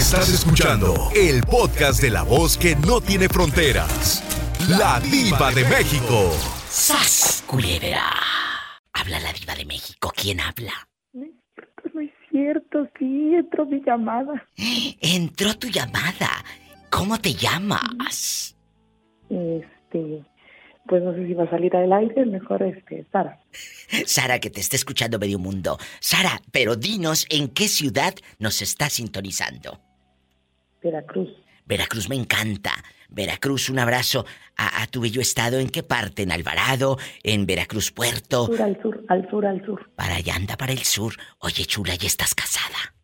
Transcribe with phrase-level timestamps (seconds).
[0.00, 4.24] Estás escuchando el podcast de la voz que no tiene fronteras.
[4.66, 6.32] La diva de México.
[6.70, 8.08] ¡Sas, culebra!
[8.94, 10.10] Habla la diva de México.
[10.16, 10.72] ¿Quién habla?
[11.12, 12.88] No es cierto, no es cierto.
[12.98, 14.42] Sí, entró mi llamada.
[15.02, 16.30] Entró tu llamada.
[16.88, 18.56] ¿Cómo te llamas?
[19.28, 20.24] Este,
[20.88, 23.38] pues no sé si va a salir al aire, mejor este, Sara.
[24.06, 25.76] Sara, que te está escuchando medio mundo.
[26.00, 29.78] Sara, pero dinos en qué ciudad nos está sintonizando.
[30.82, 31.28] Veracruz.
[31.66, 32.72] Veracruz me encanta.
[33.08, 34.24] Veracruz, un abrazo
[34.56, 35.58] a, a, tu bello estado.
[35.58, 36.22] ¿En qué parte?
[36.22, 36.98] ¿En Alvarado?
[37.22, 38.46] ¿En Veracruz Puerto?
[38.46, 39.90] Sur, al sur, al sur, al sur.
[39.94, 41.14] Para allá anda, para el sur.
[41.38, 42.94] Oye, chula, ¿ya estás casada?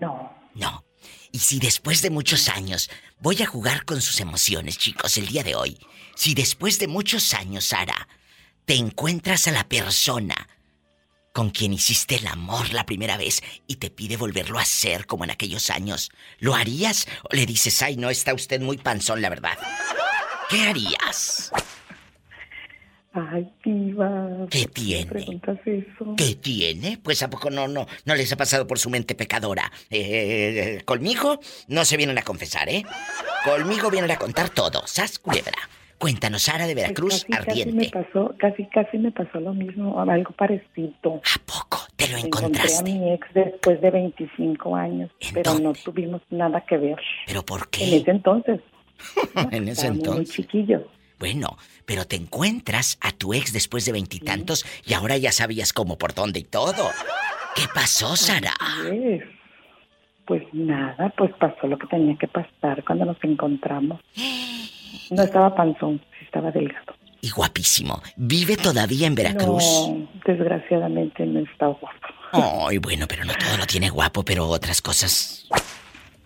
[0.00, 0.32] No.
[0.54, 0.84] No.
[1.32, 5.42] Y si después de muchos años, voy a jugar con sus emociones, chicos, el día
[5.42, 5.78] de hoy.
[6.14, 8.08] Si después de muchos años, Sara,
[8.64, 10.34] te encuentras a la persona
[11.36, 15.24] con quien hiciste el amor la primera vez y te pide volverlo a hacer como
[15.24, 17.06] en aquellos años, ¿lo harías?
[17.24, 19.58] ¿O le dices, ay, no, está usted muy panzón, la verdad?
[20.48, 21.52] ¿Qué harías?
[23.12, 24.46] Ay, diva.
[24.50, 25.04] ¿Qué tiene?
[25.04, 26.14] preguntas eso?
[26.16, 26.96] ¿Qué tiene?
[27.02, 29.70] Pues a poco no, no, no les ha pasado por su mente pecadora.
[29.90, 32.82] Eh, conmigo no se vienen a confesar, ¿eh?
[33.44, 34.86] Conmigo vienen a contar todo.
[34.86, 35.68] Sas culebra.
[35.98, 37.90] Cuéntanos, Sara de Veracruz, Pues casi, ardiente.
[37.90, 40.92] Casi me pasó, casi, casi me pasó lo mismo, algo parecido.
[41.24, 41.78] ¿A poco?
[41.96, 42.92] ¿Te lo Encontré a encontraste?
[42.92, 45.80] mi ex después de 25 años, ¿En pero no dónde?
[45.82, 46.96] tuvimos nada que ver.
[47.26, 47.96] ¿Pero por En qué?
[47.96, 48.60] ese entonces.
[49.50, 50.34] En ese Estábamos Muy entonces.
[50.36, 50.86] chiquillo.
[51.18, 55.96] Bueno, pero te encuentras a tu ex después de veintitantos y, ahora ya sabías cómo,
[55.96, 56.90] por dónde y todo.
[57.54, 58.52] ¿Qué pasó, Sara?
[58.86, 59.22] Pues,
[60.26, 63.98] pues nada, pues pasó lo que tenía que pasar cuando nos encontramos.
[65.10, 66.94] No estaba panzón, estaba delgado.
[67.20, 68.02] Y guapísimo.
[68.16, 69.88] ¿Vive todavía en Veracruz?
[69.88, 71.88] No, desgraciadamente no está guapo.
[72.32, 75.48] Ay, bueno, pero no todo lo tiene guapo, pero otras cosas.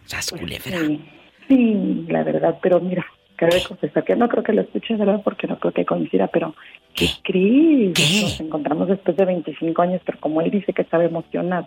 [0.06, 0.78] Sas culebra.
[0.78, 1.00] Sí,
[1.48, 5.20] sí, la verdad, pero mira, cabe confesar que no creo que lo escuche, ¿verdad?
[5.22, 6.54] Porque no creo que coincida, pero
[6.94, 7.06] ¿Qué?
[7.06, 7.94] ¿qué crees?
[7.94, 8.22] ¿Qué?
[8.22, 11.66] Nos encontramos después de 25 años, pero como él dice que estaba emocionado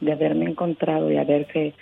[0.00, 1.74] de haberme encontrado y haberse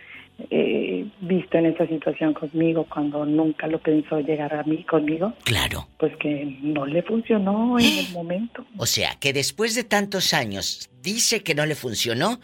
[0.50, 5.88] eh, visto en esa situación conmigo cuando nunca lo pensó llegar a mí conmigo, Claro.
[5.98, 8.64] pues que no le funcionó en el momento.
[8.78, 12.38] O sea, que después de tantos años dice que no le funcionó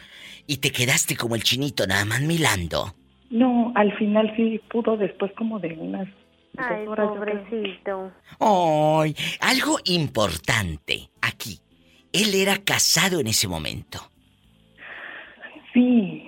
[0.46, 2.94] y te quedaste como el chinito nada más milando.
[3.30, 6.08] No, al final sí pudo después como de unas
[6.58, 8.12] Ay, pobrecito.
[8.40, 11.58] Ay, algo importante aquí.
[12.12, 14.00] Él era casado en ese momento.
[15.72, 16.22] Sí,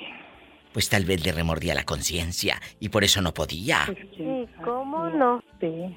[0.74, 3.84] Pues tal vez le remordía la conciencia y por eso no podía.
[3.86, 4.24] pues Sí,
[4.56, 4.62] sabe.
[4.64, 5.42] ¿cómo no?
[5.60, 5.96] Sí.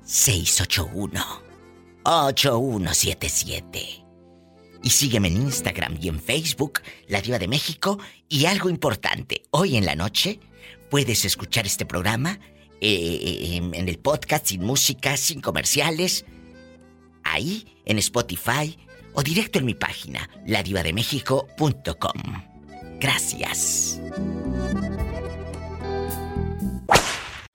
[0.05, 1.43] 681
[2.04, 4.04] 8177.
[4.83, 7.98] Y sígueme en Instagram y en Facebook, La Diva de México.
[8.28, 10.39] Y algo importante, hoy en la noche
[10.91, 12.39] puedes escuchar este programa
[12.80, 16.27] eh, en, en el podcast, sin música, sin comerciales,
[17.22, 18.77] ahí en Spotify
[19.15, 22.53] o directo en mi página, ladivademéxico.com.
[23.04, 24.01] Gracias.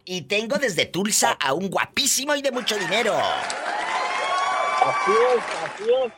[0.06, 3.16] Y tengo desde Tulsa a un guapísimo y de mucho dinero.
[4.80, 6.14] Así es, así es.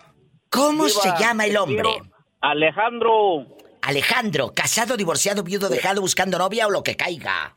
[0.49, 2.01] ¿Cómo se llama el hombre?
[2.41, 3.47] Alejandro.
[3.81, 7.55] Alejandro, casado, divorciado, viudo, dejado, buscando novia o lo que caiga.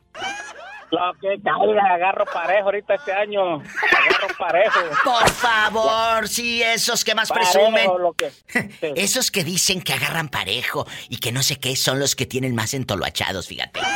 [1.21, 1.37] Que
[1.79, 3.55] agarro parejo ahorita este año.
[3.55, 4.79] Agarro parejo.
[5.03, 7.89] Por favor, sí, esos que más Parejo, presumen.
[8.01, 8.93] lo que- sí.
[8.95, 12.55] Esos que dicen que agarran parejo y que no sé qué son los que tienen
[12.55, 13.79] más entoloachados, fíjate.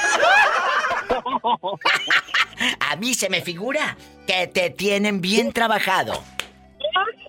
[2.79, 3.95] A mí se me figura
[4.27, 6.21] que te tienen bien trabajado.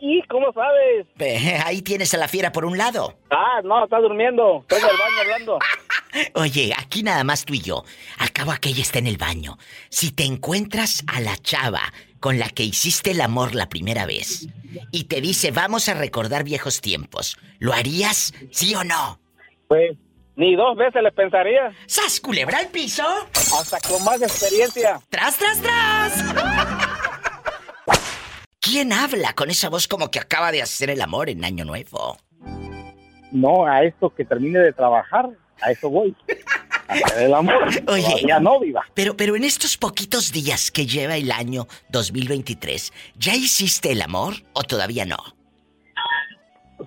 [0.01, 1.07] ¿Y cómo sabes?
[1.67, 3.19] Ahí tienes a la fiera por un lado.
[3.31, 4.61] Ah, no, está durmiendo.
[4.63, 5.59] Estoy en el baño hablando.
[6.35, 7.85] Oye, aquí nada más tú y yo.
[8.19, 9.59] Al cabo aquella está en el baño.
[9.91, 11.83] Si te encuentras a la chava
[12.19, 14.49] con la que hiciste el amor la primera vez
[14.93, 18.35] y te dice vamos a recordar viejos tiempos, ¿lo harías?
[18.51, 19.21] ¿Sí o no?
[19.69, 19.97] Pues,
[20.37, 21.73] ni dos veces le pensaría.
[21.87, 23.05] ¡Sas, culebra al piso!
[23.35, 25.01] Hasta con más experiencia.
[25.09, 26.97] ¡Tras, tras, tras!
[28.71, 32.19] ¿Quién habla con esa voz como que acaba de hacer el amor en Año Nuevo?
[33.33, 35.29] No, a esto que termine de trabajar,
[35.61, 36.15] a eso voy.
[36.87, 37.57] A hacer el amor.
[37.89, 38.05] Oye.
[38.05, 38.85] Todavía no, viva.
[38.95, 44.35] Pero, pero en estos poquitos días que lleva el año 2023, ¿ya hiciste el amor
[44.53, 45.19] o todavía no?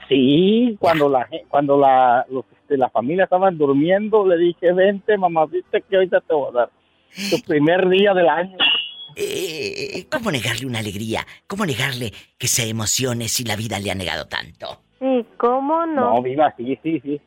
[0.08, 5.48] Sí, cuando la cuando la, los, este, la familia estaban durmiendo, le dije, vente, mamá,
[5.48, 6.70] viste que ahorita te voy a dar
[7.30, 8.56] tu primer día del año.
[9.16, 11.26] Eh, ¿Cómo negarle una alegría?
[11.48, 14.82] ¿Cómo negarle que se emocione si la vida le ha negado tanto?
[15.00, 16.22] Sí, ¿cómo No, no?
[16.22, 17.22] viva, sí, sí, sí.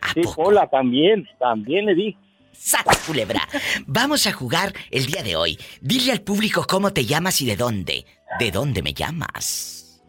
[0.00, 0.44] ¿A Sí, poco?
[0.44, 2.16] Pola, también, también le di.
[2.52, 3.46] ¡Sas, culebra!
[3.86, 5.58] Vamos a jugar el día de hoy.
[5.80, 8.04] Dile al público cómo te llamas y de dónde.
[8.38, 10.02] ¿De dónde me llamas?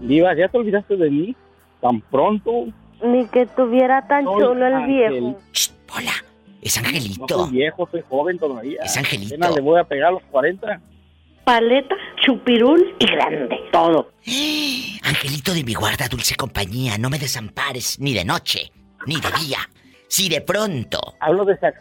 [0.00, 1.36] Viva, ¿ya te olvidaste de mí?
[1.80, 2.66] Tan pronto.
[3.02, 5.10] Ni que tuviera tan Soy chulo el Ángel.
[5.10, 5.40] viejo.
[5.52, 6.12] Shh, hola.
[6.62, 7.26] Es No Angelito.
[7.44, 8.82] soy viejo, soy joven todavía.
[8.84, 9.34] Es Angelito.
[9.34, 10.80] Apenas le voy a pegar a los 40.
[11.44, 13.56] Paleta, chupirul y grande.
[13.72, 14.12] Todo.
[15.02, 18.70] Angelito de mi guarda, dulce compañía, no me desampares ni de noche,
[19.06, 19.58] ni de día.
[20.08, 21.74] Si de pronto Hablo de Sac...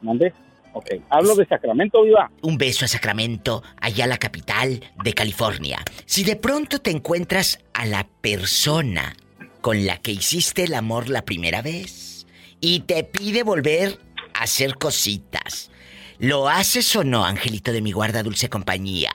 [0.00, 0.32] ¿Mandé?
[0.72, 0.88] Ok.
[1.10, 2.30] Hablo de Sacramento, viva.
[2.42, 5.84] un beso a Sacramento, allá la capital de California.
[6.06, 9.14] Si de pronto te encuentras a la persona
[9.60, 12.13] con la que hiciste el amor la primera vez
[12.60, 13.98] y te pide volver
[14.34, 15.70] a hacer cositas,
[16.18, 19.12] ¿lo haces o no, Angelito de mi guarda, dulce compañía?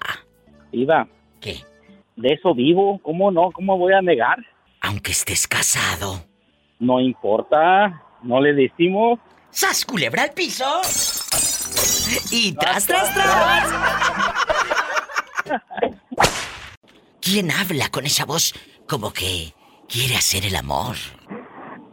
[0.71, 1.07] Viva,
[1.41, 1.63] ¿Qué?
[2.19, 2.99] de eso vivo.
[3.01, 3.51] ¿Cómo no?
[3.51, 4.37] ¿Cómo voy a negar?
[4.81, 6.25] Aunque estés casado.
[6.79, 8.03] No importa.
[8.23, 9.19] No le decimos.
[9.49, 10.65] ¡Sas, culebra al piso!
[12.31, 13.69] Y tras, tras, tras.
[17.21, 18.53] ¿Quién habla con esa voz
[18.87, 19.53] como que
[19.87, 20.95] quiere hacer el amor?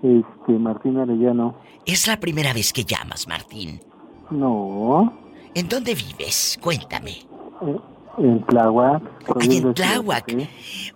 [0.06, 1.56] Este, Martín Arellano.
[1.84, 3.80] Es la primera vez que llamas, Martín.
[4.30, 5.12] No.
[5.54, 6.58] ¿En dónde vives?
[6.62, 7.12] Cuéntame.
[7.62, 7.76] eh,
[8.18, 9.02] En Tláhuac.
[9.40, 10.48] Ay, en Tláhuac.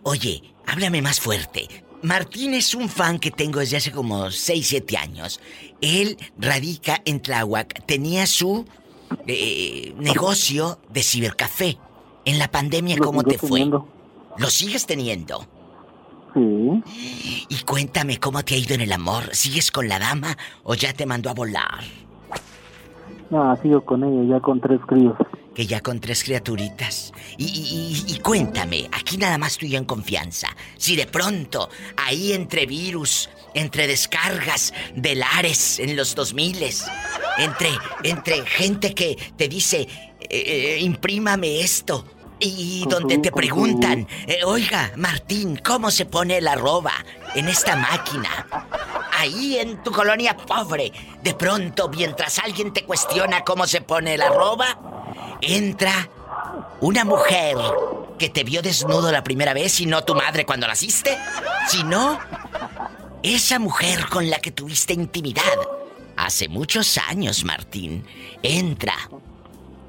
[0.02, 1.68] Oye, háblame más fuerte.
[2.02, 5.40] Martín es un fan que tengo desde hace como 6, 7 años.
[5.80, 7.84] Él radica en Tláhuac.
[7.86, 8.64] Tenía su
[9.26, 11.76] eh, negocio de cibercafé.
[12.24, 13.48] En la pandemia, ¿cómo te fue?
[13.50, 13.86] teniendo.
[14.38, 15.46] ¿Lo sigues teniendo?
[16.34, 17.44] Sí.
[17.48, 19.34] Y cuéntame cómo te ha ido en el amor.
[19.34, 21.80] ¿Sigues con la dama o ya te mandó a volar?
[23.30, 25.14] No, sigo con ella, ya con tres críos.
[25.54, 27.12] Que ya con tres criaturitas.
[27.38, 30.48] Y, y- y- y cuéntame, aquí nada más tú y yo en confianza.
[30.76, 36.56] Si de pronto, ahí entre virus, entre descargas de lares en los 2000
[37.38, 37.68] entre,
[38.04, 42.04] entre gente que te dice, eh, eh, imprímame esto.
[42.42, 46.92] Y donde te preguntan, eh, oiga, Martín, ¿cómo se pone el arroba
[47.34, 48.46] en esta máquina?
[49.18, 50.90] Ahí en tu colonia pobre,
[51.22, 54.78] de pronto, mientras alguien te cuestiona cómo se pone el arroba,
[55.42, 56.08] entra
[56.80, 57.58] una mujer
[58.18, 61.18] que te vio desnudo la primera vez y no tu madre cuando naciste,
[61.68, 62.18] sino
[63.22, 65.42] esa mujer con la que tuviste intimidad.
[66.16, 68.06] Hace muchos años, Martín,
[68.42, 68.94] entra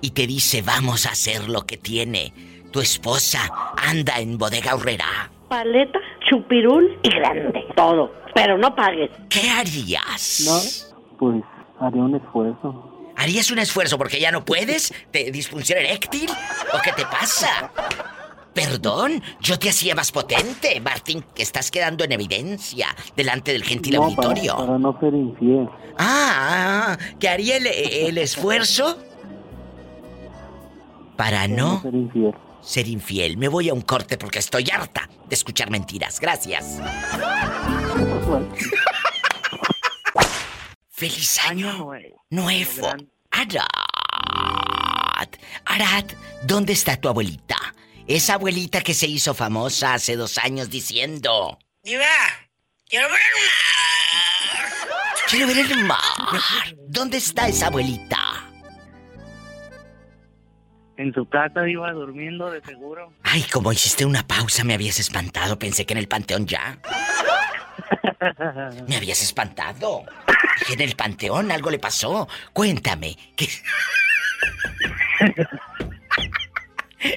[0.01, 2.33] y te dice, vamos a hacer lo que tiene.
[2.71, 5.31] Tu esposa anda en bodega horrera.
[5.49, 7.65] Paleta, chupirul y grande.
[7.75, 8.11] Todo.
[8.33, 9.11] Pero no pagues.
[9.29, 10.41] ¿Qué harías?
[10.45, 11.17] No.
[11.19, 11.43] Pues
[11.79, 13.11] haría un esfuerzo.
[13.17, 14.93] ¿Harías un esfuerzo porque ya no puedes?
[15.11, 16.29] ¿Te disfunción eréctil?
[16.73, 17.71] ¿O qué te pasa?
[18.53, 23.95] Perdón, yo te hacía más potente, Martín, que estás quedando en evidencia delante del gentil
[23.95, 24.57] no, auditorio.
[24.57, 25.69] para no ser infiel.
[25.97, 28.97] Ah, ¿que haría el, el esfuerzo?
[31.21, 32.33] Para no ser infiel.
[32.63, 33.37] ser infiel.
[33.37, 36.19] Me voy a un corte porque estoy harta de escuchar mentiras.
[36.19, 36.79] Gracias.
[40.89, 41.91] ¡Feliz año
[42.31, 42.87] nuevo!
[43.29, 43.67] Arad.
[45.65, 46.05] Arad,
[46.41, 47.55] ¿dónde está tu abuelita?
[48.07, 51.59] Esa abuelita que se hizo famosa hace dos años diciendo...
[51.83, 52.03] Diva,
[52.89, 54.73] quiero ver el mar.
[55.29, 55.99] Quiero ver el mar.
[56.87, 58.50] ¿Dónde está esa abuelita?
[61.01, 63.11] En su casa iba durmiendo, de seguro.
[63.23, 65.57] Ay, como hiciste una pausa, me habías espantado.
[65.57, 66.77] Pensé que en el panteón ya.
[68.87, 70.03] Me habías espantado.
[70.59, 72.27] Dije, en el panteón algo le pasó.
[72.53, 73.17] Cuéntame.
[73.35, 73.47] ¿qué...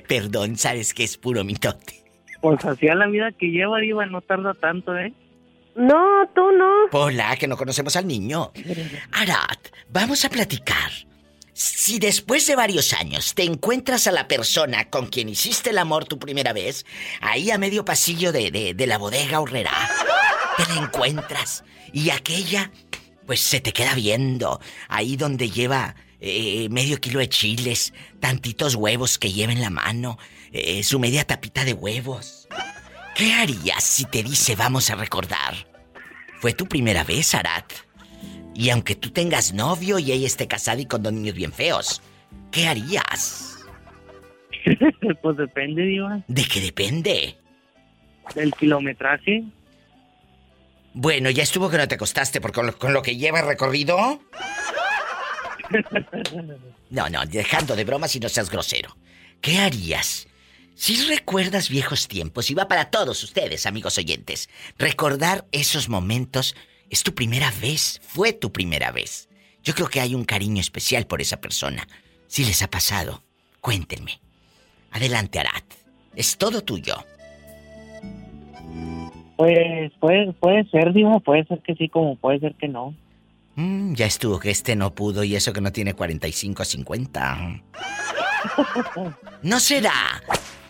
[0.09, 2.03] Perdón, sabes que es puro mitote.
[2.41, 5.12] Pues hacía la vida que lleva, Diva, no tarda tanto, ¿eh?
[5.76, 6.71] No, tú no.
[6.93, 8.50] Hola, que no conocemos al niño.
[9.12, 9.59] Arad,
[9.91, 10.91] vamos a platicar.
[11.55, 16.05] Si después de varios años te encuentras a la persona con quien hiciste el amor
[16.05, 16.85] tu primera vez,
[17.21, 19.71] ahí a medio pasillo de, de, la bodega horrera,
[20.57, 22.73] te la encuentras y aquella,
[23.25, 29.17] pues se te queda viendo, ahí donde lleva eh, medio kilo de chiles, tantitos huevos
[29.17, 30.19] que lleva en la mano,
[30.51, 32.49] eh, su media tapita de huevos.
[33.15, 35.69] ¿Qué harías si te dice vamos a recordar?
[36.41, 37.73] Fue tu primera vez, Arat.
[38.55, 42.01] Y aunque tú tengas novio y ella esté casada y con dos niños bien feos,
[42.51, 43.65] ¿qué harías?
[45.23, 46.21] pues depende, Diva.
[46.29, 47.37] ¿De qué depende?
[48.35, 49.45] Del kilometraje.
[50.95, 54.21] Bueno, ya estuvo que no te acostaste porque con lo, con lo que lleva recorrido.
[56.91, 58.97] No, no, dejando de bromas y no seas grosero.
[59.41, 60.29] ¿Qué harías?
[60.77, 66.55] Si recuerdas viejos tiempos, y va para todos ustedes, amigos oyentes, recordar esos momentos
[66.95, 69.29] es tu primera vez, fue tu primera vez.
[69.65, 71.89] Yo creo que hay un cariño especial por esa persona.
[72.29, 73.25] Si les ha pasado,
[73.61, 74.21] cuéntenme.
[74.93, 75.65] Adelante, Arat.
[76.15, 76.95] Es todo tuyo.
[79.37, 82.95] Pues puede, puede ser, Diva, puede ser que sí, como puede ser que no.
[83.57, 87.63] Mm, ya estuvo que este no pudo y eso que no tiene 45 a 50.
[89.43, 90.23] ¿No será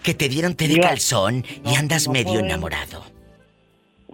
[0.03, 3.05] que te dieron té de calzón y andas no medio enamorado?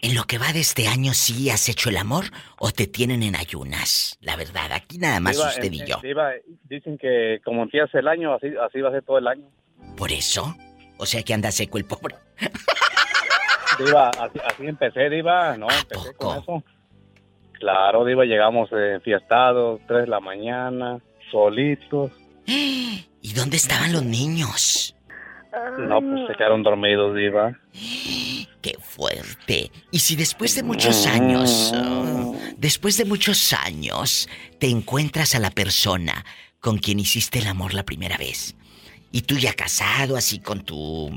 [0.03, 2.25] En lo que va de este año, ¿sí has hecho el amor
[2.59, 4.19] o te tienen en ayunas?
[4.21, 5.97] La verdad, aquí nada más Diva, usted en- y yo.
[6.65, 9.49] Dicen que como empieza el año, así, así va a ser todo el año.
[9.97, 10.55] ¿Por eso?
[11.05, 12.15] O sea que anda seco el pobre.
[13.79, 15.69] Diva, así, así empecé, Diva, ¿no?
[15.69, 16.29] ¿A Empecé poco?
[16.29, 16.65] con eso.
[17.61, 20.99] Claro, Diva, llegamos eh, fiestados, 3 de la mañana,
[21.31, 22.11] solitos.
[22.47, 24.97] ¿Y dónde estaban los niños?
[25.79, 27.53] No, pues se quedaron dormidos, Diva.
[28.63, 29.71] ¡Qué fuerte!
[29.91, 34.27] Y si después de muchos años, oh, después de muchos años,
[34.59, 36.25] te encuentras a la persona
[36.61, 38.57] con quien hiciste el amor la primera vez,
[39.15, 41.09] y tú ya casado así con tu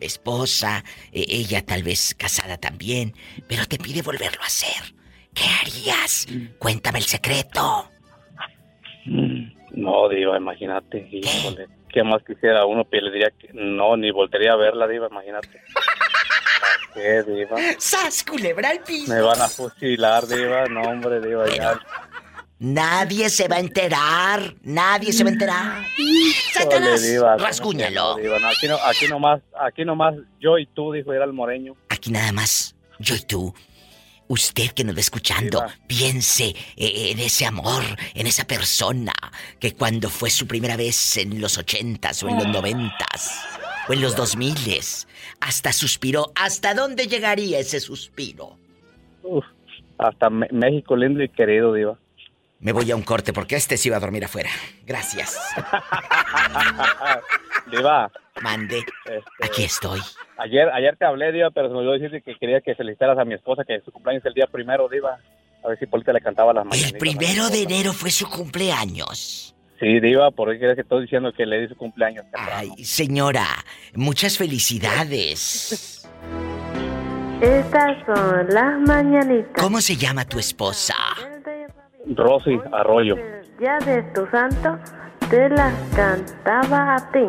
[0.00, 3.14] esposa, e- ella tal vez casada también,
[3.48, 4.92] pero te pide volverlo a hacer,
[5.32, 6.26] ¿qué harías?
[6.58, 7.92] Cuéntame el secreto.
[9.70, 11.08] No, Diva, imagínate.
[11.12, 12.84] Híjole, ¿qué más quisiera uno?
[12.84, 15.62] Pues le diría que no, ni volvería a verla, Diva, imagínate.
[16.92, 17.56] ¿Para ¿Qué, Diva?
[17.78, 19.14] ¡Sas, culebra al piso!
[19.14, 20.66] Me van a fusilar, Diva.
[20.66, 21.78] No, hombre, Diva, ya.
[22.60, 25.84] Nadie se va a enterar, nadie se va a enterar.
[26.52, 27.02] ¡Satanás!
[27.02, 28.16] Diva, ¿cómo ¡Rasguñalo!
[28.16, 28.40] Diva?
[28.40, 31.76] No, aquí, no, aquí nomás, aquí nomás yo y tú, dijo, era el moreño.
[31.88, 33.54] Aquí nada más, yo y tú.
[34.26, 35.74] Usted que nos va escuchando, Diva.
[35.86, 37.84] piense eh, en ese amor,
[38.14, 39.12] en esa persona
[39.60, 43.40] que cuando fue su primera vez en los ochentas o en los noventas,
[43.88, 44.56] o en los 2000
[45.40, 46.32] hasta suspiró.
[46.34, 48.56] ¿Hasta dónde llegaría ese suspiro?
[49.22, 49.44] Uf,
[49.96, 51.96] hasta México lindo y querido, Diva.
[52.60, 54.50] Me voy a un corte porque este se iba a dormir afuera.
[54.84, 55.38] Gracias.
[57.70, 58.10] Diva,
[58.42, 58.78] Mande.
[58.78, 60.00] este, Aquí estoy.
[60.38, 63.24] ayer, ayer te hablé, Diva, pero se me olvidó decirte que quería que felicitaras a
[63.24, 65.18] mi esposa, que su cumpleaños es el día primero, Diva.
[65.64, 66.92] A ver si Polita le cantaba las mañanitas.
[66.92, 69.54] El primero de enero fue su cumpleaños.
[69.80, 72.50] Sí, Diva, por qué crees que estoy diciendo que le di su cumpleaños temprano?
[72.54, 73.46] Ay, señora,
[73.94, 76.04] muchas felicidades.
[77.40, 79.52] Estas son las mañanitas.
[79.62, 80.94] ¿Cómo se llama tu esposa?
[82.16, 83.16] Rosy Arroyo.
[83.16, 84.78] El día de tu santo
[85.30, 87.28] te las cantaba a ti.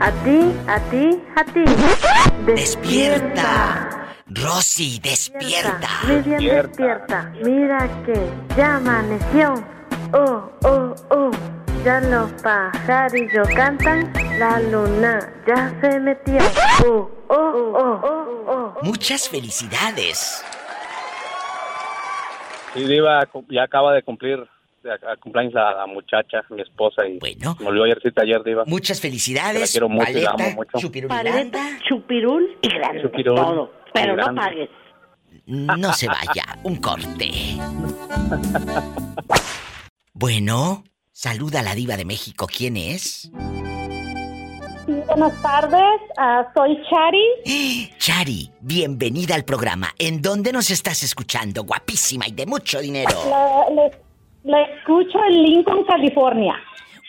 [0.00, 1.64] A ti, a ti, a ti.
[2.46, 4.14] Despierta.
[4.26, 5.88] Rosy, despierta.
[6.06, 7.32] Mi bien despierta.
[7.44, 8.14] Mira que
[8.56, 9.54] ya amaneció.
[10.12, 11.30] Oh, oh, oh.
[11.84, 14.12] Ya los pajarillos cantan.
[14.38, 16.38] La luna ya se metió.
[16.86, 18.74] Oh, oh, oh, oh, oh.
[18.82, 20.42] Muchas felicidades.
[22.74, 24.38] Sí, Diva, ya acaba de cumplir
[24.82, 27.56] de- a- a cumpleaños la, la muchacha, mi esposa, y Bueno.
[27.60, 28.64] me olvidó ayer, cita ayer, Diva.
[28.66, 29.70] Muchas Que la felicidades.
[29.72, 30.78] quiero mucho y la Paleta, amo mucho.
[30.78, 31.30] chupirulilanda.
[31.32, 33.02] Paleta, chupirul y grande.
[33.02, 33.72] Chupirul Todo.
[33.92, 34.70] Pero y no pagues.
[35.46, 37.30] No se vaya, un corte.
[40.12, 42.46] Bueno, saluda a la diva de México.
[42.46, 43.30] ¿Quién es?
[45.10, 47.90] Buenas tardes, ah, soy Chari.
[47.98, 49.88] Chari, bienvenida al programa.
[49.98, 51.64] ¿En dónde nos estás escuchando?
[51.64, 53.10] Guapísima y de mucho dinero.
[54.44, 56.54] La escucho en Lincoln, California.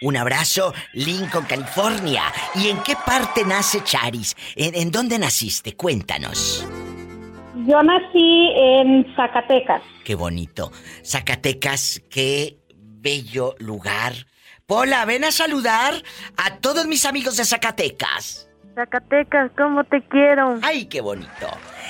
[0.02, 2.24] Un abrazo, Lincoln, California.
[2.56, 4.36] ¿Y en qué parte nace Charis?
[4.56, 5.76] ¿En, en dónde naciste?
[5.76, 6.68] Cuéntanos.
[7.68, 9.84] Yo nací en Zacatecas.
[10.04, 10.72] Qué bonito.
[11.06, 14.14] Zacatecas, qué bello lugar.
[14.72, 16.02] Pola, ven a saludar
[16.38, 18.48] a todos mis amigos de Zacatecas.
[18.74, 20.60] Zacatecas, ¿cómo te quiero?
[20.62, 21.50] ¡Ay, qué bonito!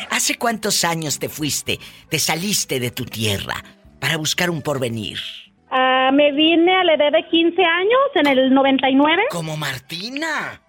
[0.10, 3.64] ¿Hace cuántos años te fuiste, te saliste de tu tierra
[4.00, 5.20] para buscar un porvenir?
[5.70, 9.26] Ah, me vine a la edad de 15 años, en el 99.
[9.30, 10.60] Como Martina.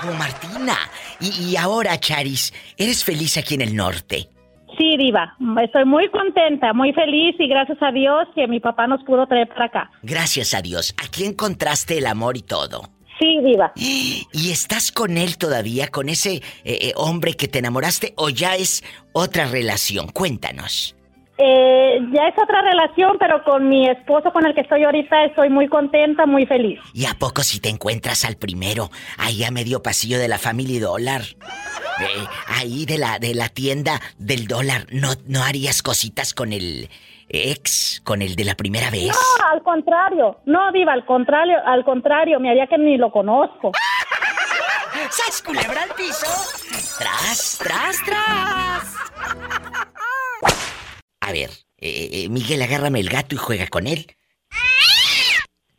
[0.00, 0.78] Como Martina.
[1.20, 4.30] Y, y ahora, Charis, ¿eres feliz aquí en el norte?
[4.78, 5.36] Sí, Diva.
[5.62, 9.48] Estoy muy contenta, muy feliz y gracias a Dios que mi papá nos pudo traer
[9.48, 9.90] para acá.
[10.02, 10.94] Gracias a Dios.
[11.04, 12.82] Aquí encontraste el amor y todo.
[13.18, 13.72] Sí, Diva.
[13.76, 18.56] ¿Y estás con él todavía, con ese eh, eh, hombre que te enamoraste o ya
[18.56, 18.82] es
[19.12, 20.08] otra relación?
[20.08, 20.93] Cuéntanos.
[21.36, 25.50] Eh, ya es otra relación, pero con mi esposo con el que estoy ahorita estoy
[25.50, 26.78] muy contenta, muy feliz.
[26.92, 30.78] ¿Y a poco si te encuentras al primero, ahí a medio pasillo de la Family
[30.78, 31.22] Dollar?
[32.00, 36.88] Eh, ahí de la, de la tienda del dólar, ¿no, ¿no harías cositas con el
[37.28, 39.08] ex, con el de la primera vez?
[39.08, 40.38] No, al contrario.
[40.46, 43.72] No, Diva, al contrario, al contrario, me haría que ni lo conozco.
[45.10, 46.26] ¡Sas culebra al piso!
[46.98, 49.93] ¡Tras, tras, tras!
[51.26, 54.06] A ver, eh, eh, Miguel, agárrame el gato y juega con él.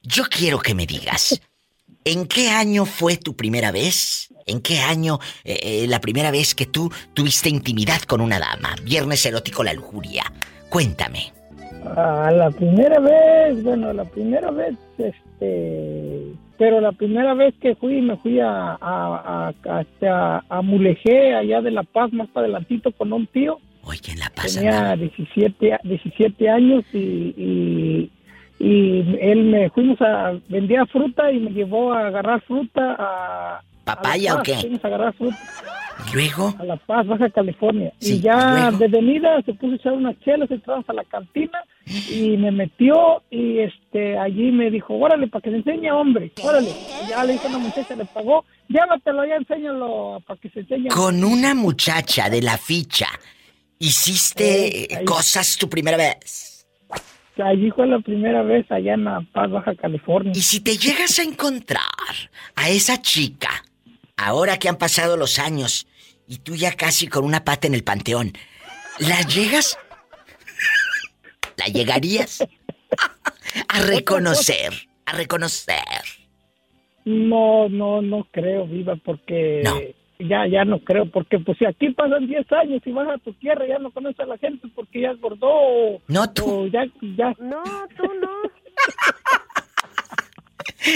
[0.02, 1.40] Yo quiero que me digas,
[2.04, 4.34] ¿en qué año fue tu primera vez?
[4.48, 8.76] ¿En qué año eh, eh, la primera vez que tú tuviste intimidad con una dama?
[8.84, 10.24] Viernes erótico La Lujuria.
[10.70, 11.32] Cuéntame.
[11.96, 18.02] Ah, la primera vez, bueno, la primera vez, este, pero la primera vez que fui,
[18.02, 19.84] me fui a, a, a,
[20.50, 23.60] a allá de La Paz, más adelantito, con un tío.
[23.86, 24.96] Oye, en La Paz Tenía andaba.
[24.98, 28.12] 17, a- 17 años y, y,
[28.60, 33.62] y él me fuimos a, vendía fruta y me llevó a agarrar fruta a...
[33.84, 34.56] ¿Papaya a La o qué?
[34.56, 35.38] Fuimos a agarrar fruta
[36.12, 36.54] ¿Y luego?
[36.60, 37.94] a La Paz, Baja California.
[38.00, 41.60] Sí, y ya de venida se puso a echar unas chelas, entramos a la cantina
[42.10, 46.70] y me metió y este allí me dijo, órale, para que se enseñe, hombre, órale.
[47.06, 50.62] Y ya le dijo a una muchacha, le pagó, llévatelo, ya enséñalo para que se
[50.62, 50.88] enseñe.
[50.90, 53.08] Con una muchacha de la ficha,
[53.80, 56.68] ¿hiciste Eh, cosas tu primera vez?
[57.38, 60.32] Allí fue la primera vez allá en La Paz, Baja California.
[60.34, 61.82] Y si te llegas a encontrar
[62.56, 63.50] a esa chica,
[64.16, 65.86] ahora que han pasado los años
[66.28, 68.32] y tú ya casi con una pata en el panteón,
[69.00, 69.78] ¿la llegas?
[71.58, 72.42] ¿La llegarías?
[73.68, 74.74] A reconocer,
[75.06, 75.84] a reconocer.
[77.04, 79.78] No, no, no creo, viva, porque No.
[80.20, 83.34] Ya, ya no creo, porque pues si aquí pasan 10 años y vas a tu
[83.34, 86.46] tierra ya no conoces a la gente porque ya engordó No tú.
[86.64, 86.86] o ya,
[87.18, 87.64] ya, No,
[87.98, 88.30] tú no.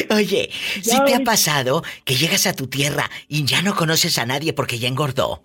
[0.15, 4.17] Oye, Ya si te ha pasado que llegas a tu tierra y ya no conoces
[4.19, 5.43] a nadie porque ya engordó?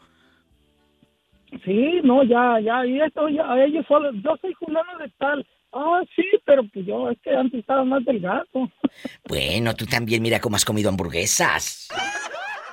[1.65, 5.47] Sí, no, ya, ya, y esto, ya, ellos solo, yo soy fulano de tal.
[5.73, 8.45] Ah, sí, pero pues yo, es que antes estaba más delgado.
[9.29, 11.89] Bueno, tú también mira cómo has comido hamburguesas.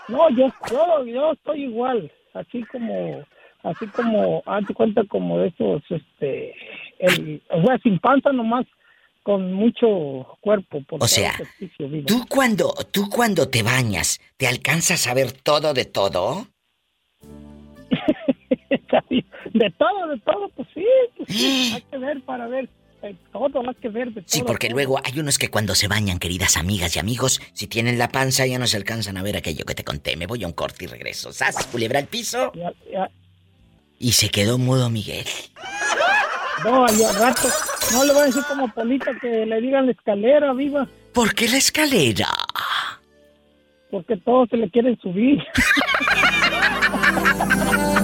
[0.07, 3.23] No, yo, yo, yo estoy igual, así como,
[3.63, 6.53] así como, hazte cuenta como de esos, este,
[6.99, 8.65] el, o sea, sin panza nomás,
[9.23, 10.81] con mucho cuerpo.
[10.83, 11.33] Por O sea,
[12.07, 16.47] tú cuando, tú cuando te bañas, ¿te alcanzas a ver todo de todo?
[19.53, 20.85] de todo, de todo, pues sí,
[21.17, 22.69] pues sí, hay que ver para ver.
[23.03, 24.25] Eh, Todo hay que ver de todo.
[24.27, 24.75] Sí, porque todo.
[24.75, 28.45] luego hay unos que cuando se bañan, queridas amigas y amigos, si tienen la panza
[28.45, 30.15] ya no se alcanzan a ver aquello que te conté.
[30.15, 31.33] Me voy a un corte y regreso.
[31.33, 31.65] ¡Sas!
[31.67, 32.51] Culebra al piso.
[32.55, 33.09] Ya- ya-
[33.99, 35.25] Y se quedó mudo Miguel.
[36.63, 37.47] No, al rato,
[37.93, 41.47] no le voy a decir como Polita que le digan la escalera, viva, ¿Por qué
[41.49, 42.27] la escalera?
[43.89, 45.39] porque todos se le quieren subir.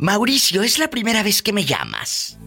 [0.00, 2.38] Mauricio, es la primera vez que me llamas.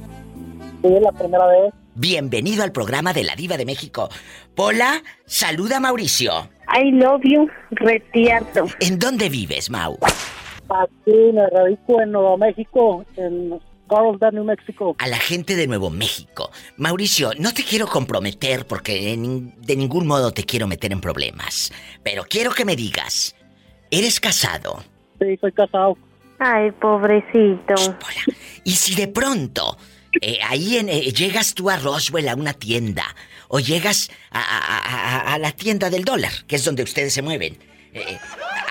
[0.82, 1.74] Sí, es la primera vez.
[1.96, 4.08] Bienvenido al programa de la Diva de México.
[4.56, 6.50] Pola, saluda a Mauricio.
[6.74, 8.68] I love you, retierto.
[8.80, 9.98] ¿En dónde vives, Mau?
[10.70, 13.60] Aquí me radico en Nuevo México, en
[13.90, 14.96] Carlsbad, New México.
[14.98, 16.52] A la gente de Nuevo México.
[16.78, 21.74] Mauricio, no te quiero comprometer porque de ningún modo te quiero meter en problemas.
[22.02, 23.36] Pero quiero que me digas,
[23.90, 24.86] ¿eres casado?
[25.20, 25.98] Sí, soy casado.
[26.44, 27.76] Ay, pobrecito.
[27.76, 28.38] Pola.
[28.64, 29.78] Y si de pronto
[30.20, 33.16] eh, ahí eh, llegas tú a Roswell a una tienda
[33.48, 37.60] o llegas a la tienda del dólar, que es donde ustedes se mueven,
[37.94, 38.18] eh,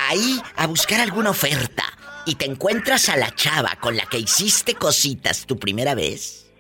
[0.09, 1.85] ahí a buscar alguna oferta
[2.26, 6.50] y te encuentras a la chava con la que hiciste cositas tu primera vez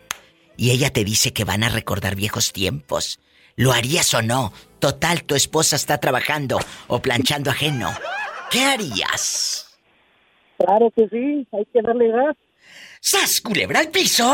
[0.56, 3.18] y ella te dice que van a recordar viejos tiempos.
[3.56, 4.52] ¿Lo harías o no?
[4.78, 7.92] Total, tu esposa está trabajando o planchando ajeno.
[8.50, 9.69] ¿Qué harías?
[10.60, 12.36] Claro que sí, hay que darle gas.
[13.00, 14.30] ¡Sas, culebra al piso!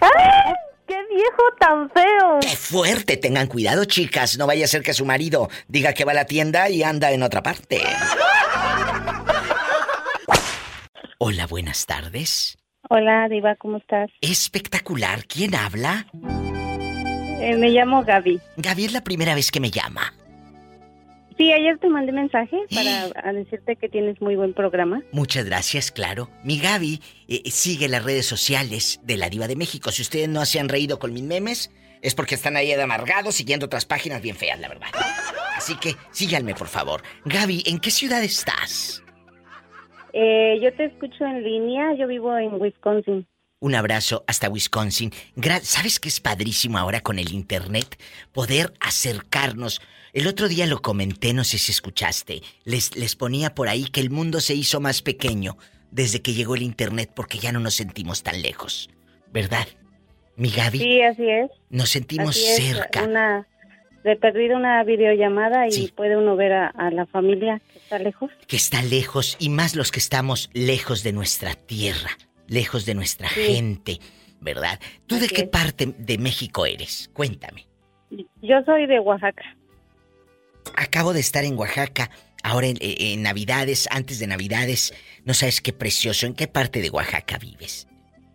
[0.00, 0.52] ¡Ay!
[0.86, 2.40] ¡Qué viejo tan feo!
[2.40, 3.16] ¡Qué fuerte!
[3.16, 4.36] Tengan cuidado, chicas.
[4.36, 7.10] No vaya a ser que su marido diga que va a la tienda y anda
[7.12, 7.80] en otra parte.
[11.18, 12.58] Hola, buenas tardes.
[12.90, 14.10] Hola, Diva, ¿cómo estás?
[14.20, 15.24] Espectacular.
[15.26, 16.06] ¿Quién habla?
[17.40, 18.40] Eh, me llamo Gaby.
[18.56, 20.12] Gaby es la primera vez que me llama.
[21.40, 25.02] Sí, ayer te mandé mensaje para a decirte que tienes muy buen programa.
[25.10, 26.28] Muchas gracias, claro.
[26.44, 29.90] Mi Gaby eh, sigue las redes sociales de la Diva de México.
[29.90, 31.70] Si ustedes no se han reído con mis memes,
[32.02, 34.88] es porque están ahí de amargados siguiendo otras páginas bien feas, la verdad.
[35.56, 37.02] Así que síganme, por favor.
[37.24, 39.02] Gaby, ¿en qué ciudad estás?
[40.12, 43.26] Eh, yo te escucho en línea, yo vivo en Wisconsin.
[43.60, 45.10] Un abrazo hasta Wisconsin.
[45.36, 47.98] Gra- ¿Sabes qué es padrísimo ahora con el Internet?
[48.32, 49.80] Poder acercarnos.
[50.12, 52.42] El otro día lo comenté, no sé si escuchaste.
[52.64, 55.56] Les, les ponía por ahí que el mundo se hizo más pequeño
[55.90, 58.90] desde que llegó el Internet porque ya no nos sentimos tan lejos.
[59.32, 59.66] ¿Verdad?
[60.36, 61.50] Mi Gaby, Sí, así es.
[61.68, 63.04] nos sentimos así es, cerca.
[63.04, 63.46] Una,
[64.04, 65.92] de perdido una videollamada y Sí.
[65.94, 68.30] puede uno ver a, a la familia que está lejos.
[68.48, 72.10] Que está lejos y más los que estamos lejos de nuestra tierra,
[72.48, 73.40] lejos de nuestra Sí.
[73.54, 73.98] gente.
[74.40, 74.80] ¿Verdad?
[75.06, 75.48] ¿Tú de qué es.
[75.48, 77.10] parte de México eres?
[77.12, 77.66] Cuéntame.
[78.40, 79.42] Yo soy de Oaxaca.
[80.76, 82.10] Acabo de estar en Oaxaca,
[82.42, 84.92] ahora en, en Navidades, antes de Navidades.
[85.24, 86.26] No sabes qué precioso.
[86.26, 87.86] ¿En qué parte de Oaxaca vives?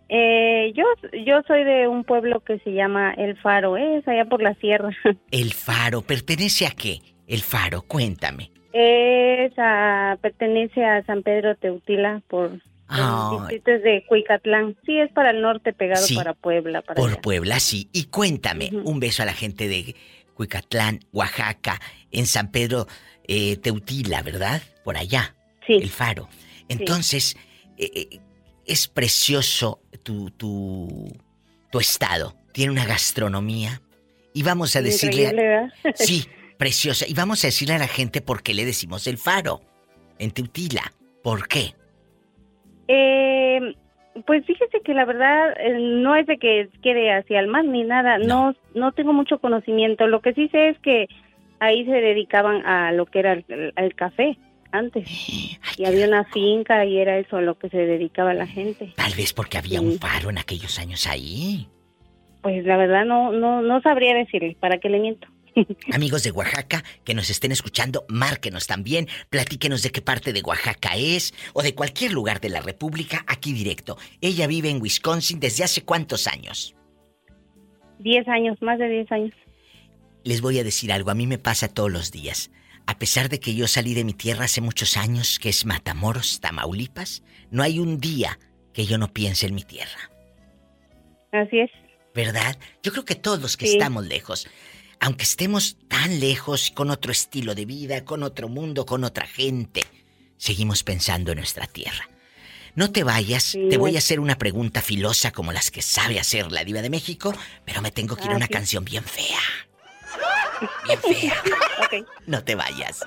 [0.10, 0.84] Eh, yo,
[1.26, 3.98] yo soy de un pueblo que se llama El Faro, ¿eh?
[3.98, 4.90] es allá por la sierra.
[5.32, 6.02] El Faro.
[6.04, 7.00] ¿Pertenece a qué?
[7.28, 8.52] El Faro, cuéntame.
[8.72, 13.38] Es a- pertenece a San Pedro Teutila por el Ay.
[13.40, 14.76] distrito es de Cuicatlán.
[14.86, 16.84] Sí, es para el norte, pegado Sí, para Puebla.
[16.84, 17.22] Para Por allá.
[17.22, 17.90] Puebla, sí.
[17.92, 19.96] Y cuéntame, un beso a la gente de
[20.36, 22.88] Cuicatlán, Oaxaca, en San Pedro
[23.28, 24.62] eh, Teutila, ¿verdad?
[24.84, 25.36] Por allá.
[25.66, 25.74] Sí.
[25.74, 26.30] El Faro.
[26.70, 27.36] Entonces,
[27.78, 28.20] eh, eh,
[28.66, 31.12] es precioso tu, tu,
[31.72, 32.36] tu estado.
[32.52, 33.82] Tiene una gastronomía.
[34.34, 35.32] Y vamos a decirle...
[35.34, 35.74] ¿verdad?
[35.96, 37.06] Sí, preciosa.
[37.08, 39.62] Y vamos a decirle a la gente por qué le decimos el faro
[40.20, 40.94] en Teutila.
[41.24, 41.74] ¿Por qué?
[42.88, 43.76] Eh,
[44.26, 47.84] pues fíjese que la verdad eh, no es de que quede hacia el mar ni
[47.84, 48.56] nada, no.
[48.74, 50.08] no tengo mucho conocimiento.
[50.08, 51.08] Lo que sí sé es que
[51.60, 54.38] ahí se dedicaban a lo que era el, el café
[54.72, 55.08] antes
[55.78, 58.94] y había una finca y era eso a lo que se dedicaba la gente.
[58.96, 59.86] Tal vez porque había Sí.
[59.86, 61.68] un faro en aquellos años ahí.
[62.42, 65.28] Pues la verdad no no no sabría decirle, ¿para qué le miento?
[65.94, 70.96] Amigos de Oaxaca que nos estén escuchando, márquenos también, platíquenos de qué parte de Oaxaca
[70.96, 73.98] es o de cualquier lugar de la República aquí directo.
[74.22, 76.76] Ella vive en Wisconsin desde hace cuántos años.
[78.00, 79.34] Diez años, más de diez años.
[80.24, 82.52] Les voy a decir algo, a mí me pasa todos los días.
[82.88, 86.40] A pesar de que yo salí de mi tierra hace muchos años, que es Matamoros,
[86.40, 88.38] Tamaulipas, no hay un día
[88.74, 90.12] que yo no piense en mi tierra.
[91.32, 91.72] Así es.
[92.14, 92.58] ¿Verdad?
[92.84, 93.74] Yo creo que todos los que Sí.
[93.74, 94.48] estamos lejos.
[95.06, 99.86] Aunque estemos tan lejos, con otro estilo de vida, con otro mundo, con otra gente,
[100.36, 102.10] seguimos pensando en nuestra tierra.
[102.74, 106.52] No te vayas, te voy a hacer una pregunta filosa como las que sabe hacer
[106.52, 109.40] la diva de México, pero me tengo que ir a una canción bien fea.
[110.88, 111.44] Bien fea.
[112.26, 113.02] No te vayas.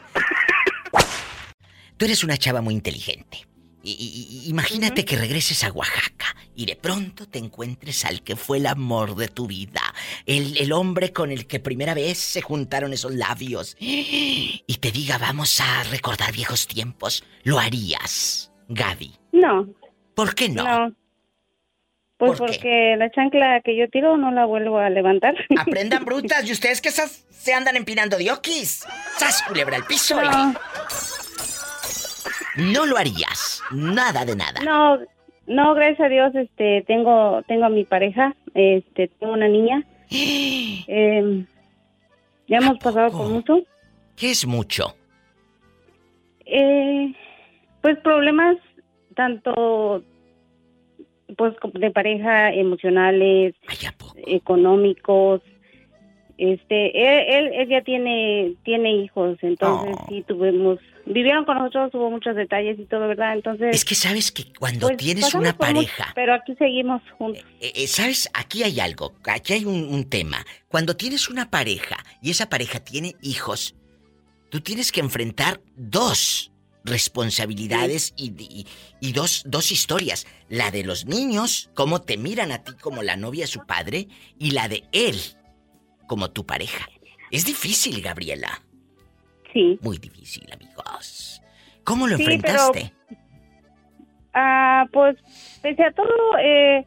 [1.97, 3.45] Tú eres una chava muy inteligente.
[3.83, 8.67] Y, imagínate que regreses a Oaxaca y de pronto te encuentres al que fue el
[8.67, 9.83] amor de tu vida,
[10.27, 15.19] el, el, hombre con el que primera vez se juntaron esos labios y te diga
[15.19, 17.25] vamos a recordar viejos tiempos.
[17.45, 19.13] ¿Lo harías, Gaby?
[19.33, 19.69] No.
[20.15, 20.65] ¿Por qué no?
[20.65, 20.95] No.
[22.19, 25.35] Pues porque la chancla que yo tiro no la vuelvo a levantar.
[25.57, 28.85] Aprendan brutas y ustedes que se andan empinando de oquis.
[29.17, 30.21] ¡Sas, culebra al piso!
[30.21, 30.55] No.
[32.59, 33.63] No lo harías.
[33.71, 34.61] Nada de nada.
[34.65, 34.99] No,
[35.47, 39.85] no, gracias a Dios, este, tengo, tengo a mi pareja, este, tengo una niña.
[40.11, 41.45] eh,
[42.49, 43.61] ya hemos pasado por mucho.
[44.17, 44.97] ¿Qué es mucho?
[46.45, 47.15] Eh,
[47.81, 48.57] pues problemas
[49.15, 50.03] tanto
[51.37, 53.55] pues de pareja emocionales,
[54.27, 55.43] económicos.
[56.39, 60.07] Este, él, él, ya tiene tiene hijos, entonces oh.
[60.09, 63.35] sí tuvimos vivieron con nosotros, hubo muchos detalles y todo, ¿verdad?
[63.35, 67.45] Entonces Es que sabes que cuando pues, tienes una pareja, pero aquí seguimos juntos.
[67.61, 70.45] Eh, eh, sabes, aquí hay algo, aquí hay un, un tema.
[70.69, 73.75] Cuando tienes una pareja y esa pareja tiene hijos,
[74.49, 76.53] tú tienes que enfrentar dos
[76.85, 78.65] responsabilidades y,
[79.01, 80.27] y, dos, dos historias.
[80.49, 84.09] La de los niños, cómo te miran a ti como la novia de su padre,
[84.39, 85.17] y la de él
[86.09, 86.89] como tu pareja.
[87.31, 88.49] Es difícil, Gabriela.
[89.53, 89.79] Sí.
[89.83, 91.41] Muy difícil, amigos.
[91.85, 92.93] ¿Cómo lo enfrentaste?
[94.35, 95.17] Ah, pues,
[95.63, 96.85] pese a todo, eh,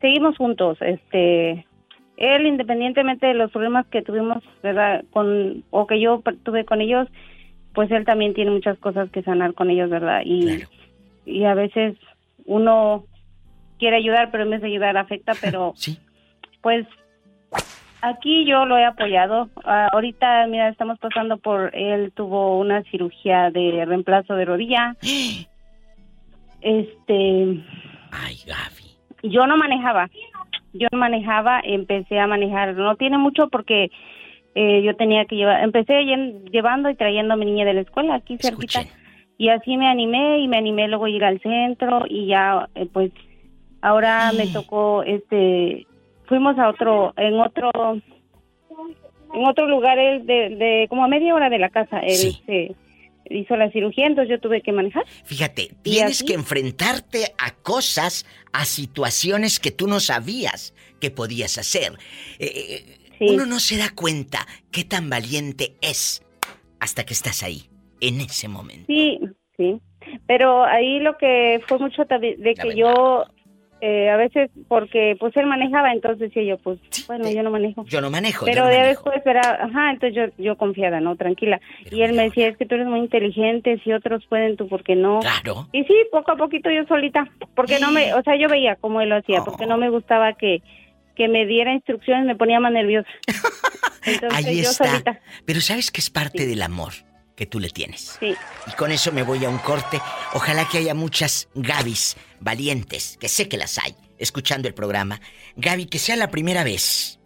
[0.00, 0.78] seguimos juntos.
[0.80, 1.66] Este,
[2.16, 5.04] él, independientemente de los problemas que tuvimos, ¿verdad?
[5.10, 7.08] Con, o que yo tuve con ellos,
[7.74, 10.22] pues él también tiene muchas cosas que sanar con ellos, ¿verdad?
[10.24, 10.64] Y,
[11.26, 11.96] y a veces
[12.44, 13.04] uno
[13.78, 15.98] quiere ayudar, pero en vez de ayudar afecta, pero sí.
[16.60, 16.86] pues
[18.02, 19.48] aquí yo lo he apoyado.
[19.64, 24.96] Ah, ahorita, mira, estamos pasando por, él tuvo una cirugía de reemplazo de rodilla.
[26.60, 27.62] este...
[28.12, 29.30] Ay, Gaby.
[29.30, 30.08] Yo no manejaba.
[30.72, 32.74] Yo no manejaba, empecé a manejar.
[32.74, 33.90] No tiene mucho porque
[34.54, 36.04] eh, yo tenía que llevar, empecé
[36.50, 38.82] llevando y trayendo a mi niña de la escuela aquí cerquita.
[39.38, 42.86] Y así me animé y me animé luego a ir al centro y ya eh,
[42.92, 43.12] pues
[43.80, 45.86] ahora me tocó este
[46.30, 47.70] fuimos a otro en otro
[49.34, 51.98] en otro lugar de, de como a media hora de la casa.
[51.98, 52.76] Él se
[53.28, 55.04] hizo la cirugía entonces yo tuve que manejar.
[55.24, 61.92] Fíjate tienes que enfrentarte a cosas a situaciones que tú no sabías que podías hacer.
[62.38, 66.22] Eh, uno no se da cuenta qué tan valiente es
[66.78, 67.68] hasta que estás ahí,
[68.00, 68.86] en ese momento.
[68.86, 69.20] Sí,
[69.56, 69.80] sí.
[70.26, 73.26] Pero ahí lo que fue mucho de que yo
[73.80, 77.84] eh, a veces porque pues él manejaba entonces decía yo pues bueno yo no manejo.
[77.86, 81.60] yo no manejo pero ya después era ajá entonces yo yo confiada no tranquila.
[81.90, 84.82] Y él me decía es que tú eres muy inteligente si otros pueden tú por
[84.82, 85.68] qué no claro.
[85.72, 89.00] Y sí poco a poquito yo solita porque no me o sea yo veía cómo
[89.00, 90.62] él lo hacía porque no me gustaba que
[91.16, 93.08] que me diera instrucciones me ponía más nerviosa.
[94.32, 95.20] Ahí está.
[95.44, 96.92] Pero sabes que es parte del amor
[97.40, 98.18] que tú le tienes.
[98.20, 98.34] Sí.
[98.66, 99.98] Y con eso me voy a un corte.
[100.34, 105.22] Ojalá que haya muchas Gabis valientes, que sé que las hay, escuchando el programa.
[105.56, 107.18] Gaby, que sea la primera vez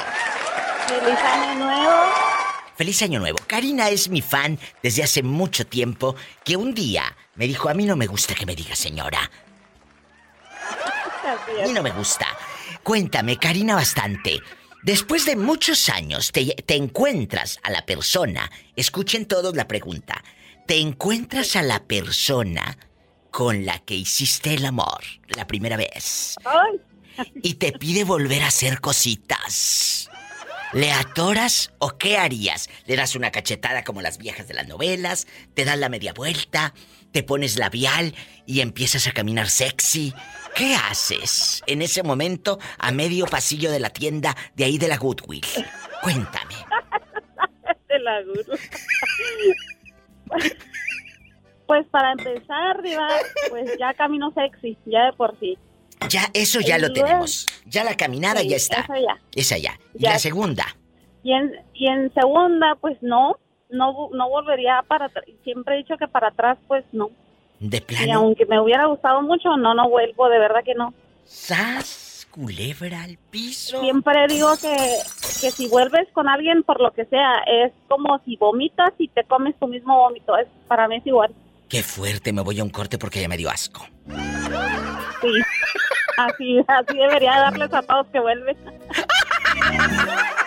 [0.88, 1.92] ¡Feliz año nuevo!
[2.76, 3.38] Feliz año nuevo.
[3.48, 7.04] Karina es mi fan desde hace mucho tiempo que un día
[7.36, 9.20] me dijo, a mí no me gusta que me diga señora.
[11.34, 12.28] A mí no me gusta.
[12.84, 14.40] Cuéntame, Karina, bastante.
[14.84, 20.24] Después de muchos años te, te encuentras a la persona, escuchen todos la pregunta,
[20.66, 22.78] te encuentras a la persona
[23.32, 26.36] con la que hiciste el amor la primera vez
[27.44, 30.10] y te pide volver a hacer cositas.
[30.72, 32.70] ¿Le atoras o qué harías?
[32.86, 35.26] ¿Le das una cachetada como las viejas de las novelas?
[35.56, 36.76] ¿Te das la media vuelta?
[37.12, 38.14] ¿Te pones labial
[38.46, 40.14] y empiezas a caminar sexy?
[40.56, 44.98] ¿Qué haces en ese momento a medio pasillo de la tienda de ahí de la
[44.98, 45.46] Goodwill?
[46.04, 46.56] Cuéntame.
[47.90, 48.58] de la gurú.
[51.66, 53.08] Pues para empezar, Diva,
[53.50, 55.58] pues ya camino sexy, ya de por sí.
[56.10, 57.46] Ya, eso ya Y lo luego- tenemos.
[57.66, 58.80] Ya la caminada Sí, ya está.
[58.82, 59.20] eso ya.
[59.36, 59.80] Esa ya.
[59.94, 60.12] Y Ya.
[60.12, 60.66] la segunda.
[61.24, 63.38] Y en, y en segunda, pues no,
[63.70, 65.26] no, no volvería para atrás.
[65.44, 67.10] Siempre he dicho que para atrás, pues no.
[67.60, 68.14] De Y plano.
[68.20, 70.94] aunque me hubiera gustado mucho, no, no vuelvo, de verdad que no.
[71.26, 72.28] ¡Sas!
[72.32, 73.82] Culebra al piso.
[73.82, 74.68] Siempre digo que,
[75.42, 79.24] que si vuelves con alguien por lo que sea, es como si vomitas y te
[79.24, 80.38] comes tu mismo vómito.
[80.38, 81.34] Es, para mí es igual.
[81.68, 83.86] Qué fuerte, me voy a un corte porque ya me dio asco.
[85.22, 85.28] Sí.
[86.18, 88.58] Así, así debería darles a todos que vuelven.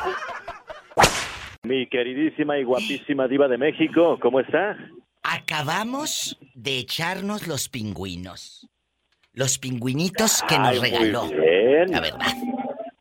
[1.65, 4.77] Mi queridísima y guapísima diva de México, ¿cómo está?
[5.23, 8.69] Acabamos de echarnos los pingüinos.
[9.33, 11.29] Los pingüinitos que nos Ay, muy regaló.
[11.29, 11.91] bien.
[11.93, 12.35] La verdad.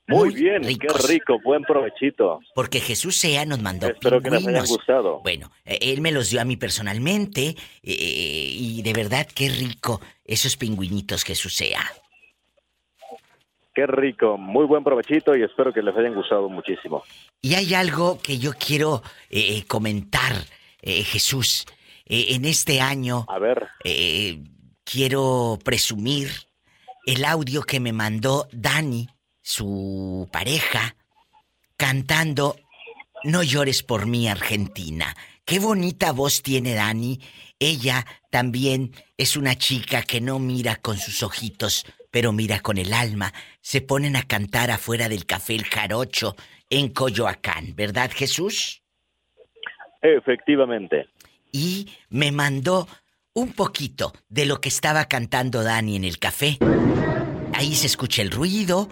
[0.07, 2.39] Muy bien, qué rico, buen provechito.
[2.53, 4.69] Porque Jesús Sea nos mandó Espero que les hayan pingüinos.
[4.69, 5.21] gustado.
[5.21, 10.01] Bueno, eh, él me los dio a mí personalmente eh, y de verdad qué rico
[10.23, 11.81] esos pingüinitos Jesús Sea.
[13.73, 17.03] Qué rico, muy buen provechito y espero que les hayan gustado muchísimo.
[17.41, 20.45] Y hay algo que yo quiero eh, comentar,
[20.81, 21.65] eh, Jesús.
[22.05, 23.25] Eh, en este año.
[23.27, 23.67] A ver.
[24.83, 26.29] quiero presumir
[27.05, 29.09] el audio que me mandó Dani,
[29.41, 30.95] su pareja,
[31.77, 32.57] cantando
[33.23, 35.15] No llores por mí, Argentina.
[35.45, 37.19] Qué bonita voz tiene Dani.
[37.59, 42.93] Ella también es una chica que no mira con sus ojitos, pero mira con el
[42.93, 43.33] alma.
[43.61, 46.35] Se ponen a cantar afuera del café El Jarocho
[46.69, 48.83] en Coyoacán, ¿verdad, Jesús?
[50.01, 51.07] Efectivamente.
[51.51, 52.87] Y me mandó
[53.33, 56.57] un poquito de lo que estaba cantando Dani en el café.
[57.53, 58.89] Ahí se escucha el ruido,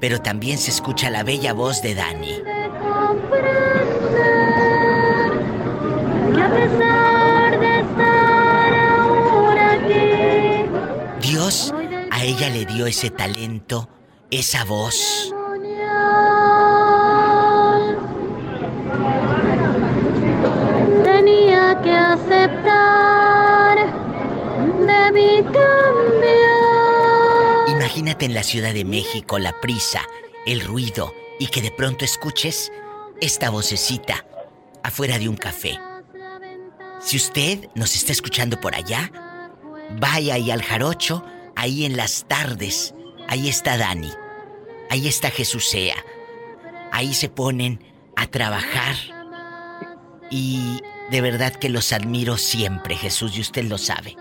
[0.00, 2.42] pero también se escucha la bella voz de Dani.
[11.20, 11.74] Dios
[12.18, 13.88] a ella le dio ese talento,
[14.28, 15.32] esa voz.
[21.04, 23.78] tenía que aceptar,
[24.84, 25.68] debí cambiar.
[27.68, 30.02] Imagínate en la Ciudad de México la prisa,
[30.44, 32.72] el ruido y que de pronto escuches
[33.20, 34.26] esta vocecita
[34.82, 35.78] afuera de un café.
[37.00, 39.12] Si usted nos está escuchando por allá,
[40.00, 41.24] vaya ahí al jarocho,
[41.58, 42.94] ahí en las tardes,
[43.26, 44.10] ahí está Dani,
[44.90, 45.96] ahí está Jesús Sea,
[46.92, 47.80] ahí se ponen
[48.16, 48.94] a trabajar
[50.30, 54.14] y de verdad que los admiro siempre, Jesús, y usted lo sabe.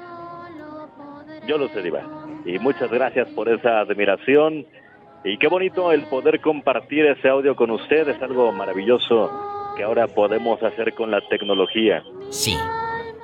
[1.47, 2.01] Yo lo sé, Diva.
[2.43, 4.65] Y muchas gracias por esa admiración.
[5.23, 8.07] Y qué bonito el poder compartir ese audio con usted.
[8.07, 9.29] Es algo maravilloso
[9.75, 12.03] que ahora podemos hacer con la tecnología.
[12.29, 12.57] Sí,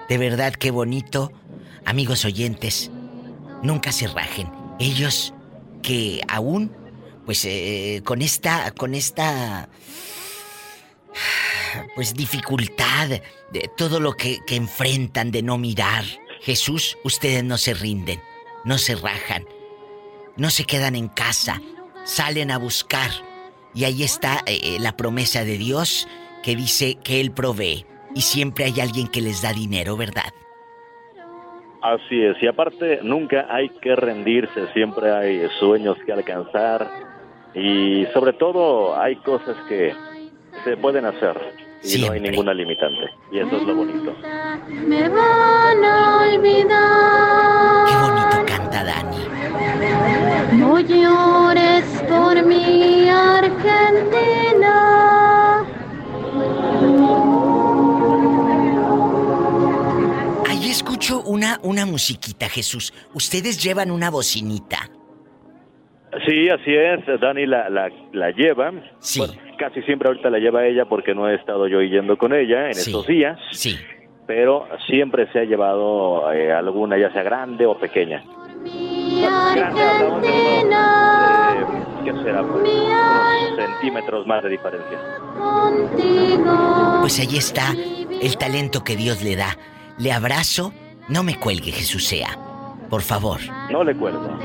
[0.08, 1.32] de verdad qué bonito.
[1.86, 2.92] Amigos oyentes,
[3.64, 4.52] nunca se rajen.
[4.80, 5.34] Ellos
[5.82, 6.72] que aún,
[7.26, 9.70] pues eh, con esta, con esta,
[11.96, 13.10] pues dificultad,
[13.52, 16.04] de todo lo que, enfrentan de no mirar.
[16.42, 18.22] Jesús, ustedes no se rinden,
[18.66, 19.46] no se rajan,
[20.36, 21.62] no se quedan en casa,
[22.04, 23.12] salen a buscar.
[23.74, 26.08] Y ahí está eh, la promesa de Dios
[26.44, 27.86] que dice que Él provee.
[28.16, 30.32] Y siempre hay alguien que les da dinero, ¿verdad?
[31.84, 32.42] Así es.
[32.42, 34.68] Y aparte, nunca hay que rendirse.
[34.72, 36.90] Siempre hay sueños que alcanzar.
[37.54, 39.94] Y sobre todo, hay cosas que
[40.64, 41.38] se pueden hacer.
[41.84, 43.10] Y no hay ninguna limitante.
[43.34, 44.16] Y eso es lo bonito.
[44.88, 47.88] Me van a olvidar.
[47.90, 49.18] Qué bonito canta Dani.
[50.58, 54.43] No llores por mi Argentina.
[61.04, 62.94] Escucho una, una musiquita, Jesús.
[63.14, 64.90] Ustedes llevan una bocinita.
[66.28, 67.20] Sí, así es.
[67.20, 68.72] Dani la, la, la lleva.
[69.00, 69.20] Sí.
[69.20, 72.68] Bueno, casi siempre ahorita la lleva ella porque no he estado yo yendo con ella
[72.68, 72.92] en Sí.
[72.92, 73.40] estos días.
[73.52, 73.78] Sí.
[74.28, 78.24] Pero siempre se ha llevado eh, alguna, ya sea grande o pequeña.
[78.64, 79.26] Mi Eh,
[82.06, 82.44] ¿Qué será?
[82.44, 85.00] Pues, unos centímetros más de diferencia.
[87.02, 87.74] Pues ahí está
[88.22, 89.58] el talento que Dios le da.
[89.98, 90.74] Le abrazo.
[91.08, 92.38] No me cuelgue, Jesús sea.
[92.90, 93.40] Por favor.
[93.72, 94.38] No le cuelgo.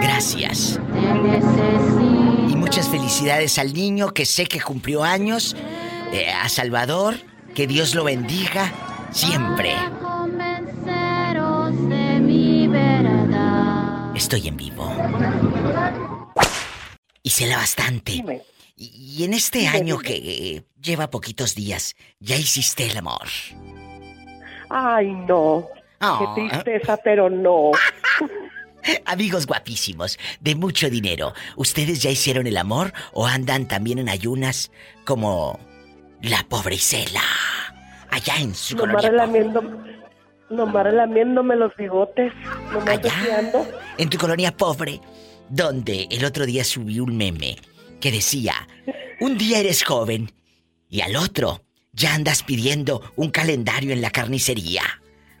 [0.00, 0.80] Gracias.
[2.48, 5.54] Y muchas felicidades al niño que sé que cumplió años.
[6.12, 7.16] eh, a Salvador.
[7.54, 8.72] Que Dios lo bendiga
[9.12, 9.74] siempre.
[14.14, 14.92] Estoy en vivo.
[17.22, 18.42] Y cela bastante.
[18.76, 23.28] Y, en este año que eh, lleva poquitos días, ya hiciste el amor.
[24.76, 25.68] Ay, no.
[26.00, 26.34] Ah.
[26.34, 27.70] Qué tristeza, pero no.
[29.06, 34.72] Amigos guapísimos, de mucho dinero, ¿ustedes ya hicieron el amor o andan también en ayunas
[35.04, 35.60] como
[36.22, 37.22] la pobre Isela?
[38.10, 39.10] Allá en su Nomás colonia.
[39.10, 39.62] relamiendo,
[40.50, 42.32] nomás relamiéndome los bigotes.
[42.72, 43.64] Nomás deseando.
[43.96, 45.00] En tu colonia pobre,
[45.48, 47.56] donde el otro día subí un meme
[48.00, 48.54] que decía,
[49.20, 50.32] un día eres joven
[50.90, 51.63] y al otro
[51.94, 54.82] ya andas pidiendo un calendario en la carnicería.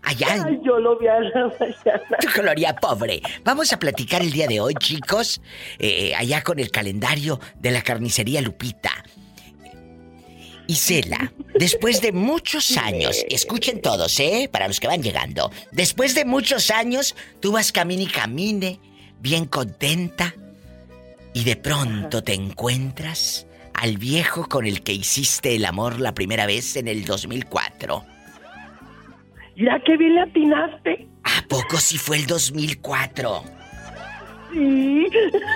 [0.02, 2.18] Allá en Ay, yo lo vi a la mañana.
[2.20, 3.22] tu colonia pobre.
[3.42, 5.40] Vamos a platicar el día de hoy, chicos,
[5.78, 8.92] eh, allá con el calendario de la carnicería Lupita.
[10.66, 14.48] Isela, después de muchos años, escuchen todos, ¿eh?
[14.50, 15.50] Para los que van llegando.
[15.72, 18.80] Después de muchos años, tú vas camine y camine,
[19.20, 20.34] bien contenta,
[21.34, 26.46] y de pronto te encuentras al viejo con el que hiciste el amor la primera
[26.46, 28.04] vez en el 2004.
[29.56, 31.08] Ya que bien le atinaste.
[31.24, 33.44] ¿A poco si fue el 2004?
[34.52, 35.06] Sí.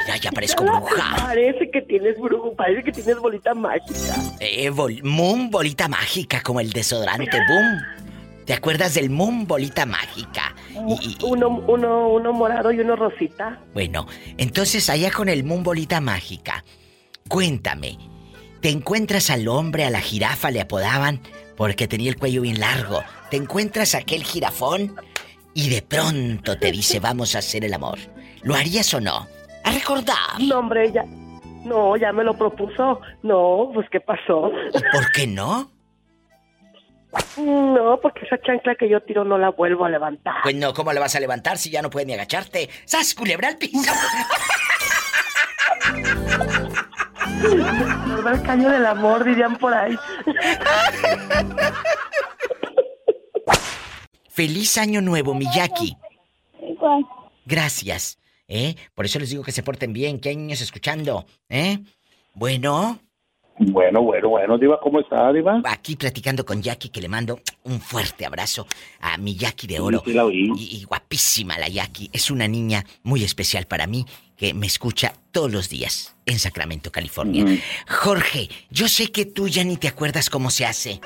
[0.09, 1.17] Ya, ya parezco la- bruja.
[1.17, 4.15] Parece que tienes brujo, parece que tienes bolita mágica.
[4.41, 7.79] Eh, bol- Moon Bolita Mágica, como el desodorante Boom.
[8.45, 10.55] ¿Te acuerdas del Moon Bolita Mágica?
[10.89, 13.61] Y- y- Uno, uno, uno morado y uno rosita.
[13.75, 14.07] bueno,
[14.37, 16.65] entonces allá con el Moon Bolita Mágica,
[17.29, 17.99] cuéntame,
[18.61, 21.21] ¿te encuentras al hombre, a la jirafa le apodaban
[21.57, 23.03] porque tenía el cuello bien largo?
[23.31, 24.97] ¿Te encuentras a aquel jirafón
[25.55, 27.99] y de pronto te dice vamos a hacer el amor?
[28.43, 29.27] ¿Lo harías o no?
[29.65, 30.41] A recordar.
[30.41, 31.05] No, hombre, ya.
[31.65, 33.01] No, ya me lo propuso.
[33.23, 34.51] No, pues ¿qué pasó?
[34.93, 35.71] ¿Por qué no?
[37.37, 40.37] No, porque esa chancla que yo tiro no la vuelvo a levantar.
[40.43, 42.69] Pues no, ¿cómo le vas a levantar si ya no puedes ni agacharte?
[42.85, 43.93] ¡Sas, culebra al piso!
[47.43, 49.97] Nos va el caño del amor, dirían por ahí.
[54.29, 55.97] ¡Feliz año nuevo, Miyaki!
[57.45, 58.75] Gracias, ¿eh?
[58.95, 61.79] Por eso les digo que se porten bien, que hay niños escuchando, ¿eh?
[62.35, 62.99] Bueno,
[63.59, 65.61] Bueno, bueno, bueno, Diva, ¿cómo está, Diva?
[65.65, 68.67] aquí platicando con Jackie, que le mando un fuerte abrazo
[69.01, 69.99] a mi Jackie de oro.
[70.05, 70.53] Sí, sí la oí.
[70.57, 72.09] Y, y guapísima la Jackie.
[72.13, 74.05] Es una niña muy especial para mí,
[74.39, 77.45] que me escucha todos los días en Sacramento, California.
[77.89, 81.01] Jorge, yo sé que tú ya ni te acuerdas cómo se hace.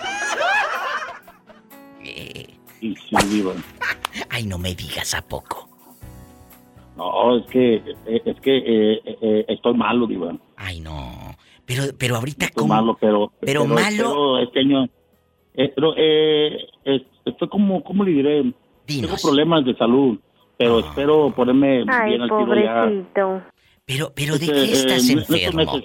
[2.05, 2.47] Eh,
[2.81, 3.53] Sí, sí, Diva.
[4.31, 5.69] ay, no me digas a poco.
[6.97, 10.37] No, es que, eh, es que eh, eh, estoy malo, Diva.
[10.57, 11.37] Ay, no.
[11.65, 12.75] Pero, pero ahorita, Estoy ¿cómo?
[12.75, 13.33] malo, pero...
[13.41, 14.85] Pero malo- pero este año...
[15.55, 16.57] eh, pero, eh,
[17.25, 18.53] estoy como, ¿cómo le diré?
[18.85, 20.19] Tengo problemas de salud,
[20.57, 22.91] pero espero ponerme Ay, bien al tiro ya.
[23.85, 25.57] Pero, pero ¿de Este, qué eh, estás enfermo?
[25.59, 25.85] meses-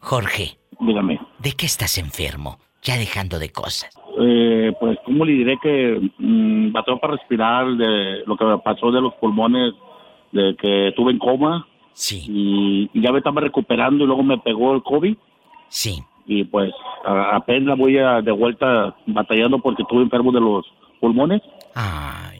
[0.00, 1.20] Jorge, Dígame.
[1.38, 2.58] ¿de qué estás enfermo?
[2.82, 3.90] Ya dejando de cosas.
[4.20, 8.90] Eh, pues, ¿cómo le diré que mm, batalló para respirar de lo que me pasó
[8.92, 9.72] de los pulmones,
[10.32, 11.66] de que estuve en coma?
[11.92, 12.24] Sí.
[12.28, 15.16] Y, y ya me estaba recuperando y luego me pegó el COVID.
[15.68, 15.98] Sí.
[16.26, 16.72] Y pues
[17.04, 20.64] a- apenas voy a, de vuelta batallando porque estuve enfermo de los
[21.00, 21.42] pulmones.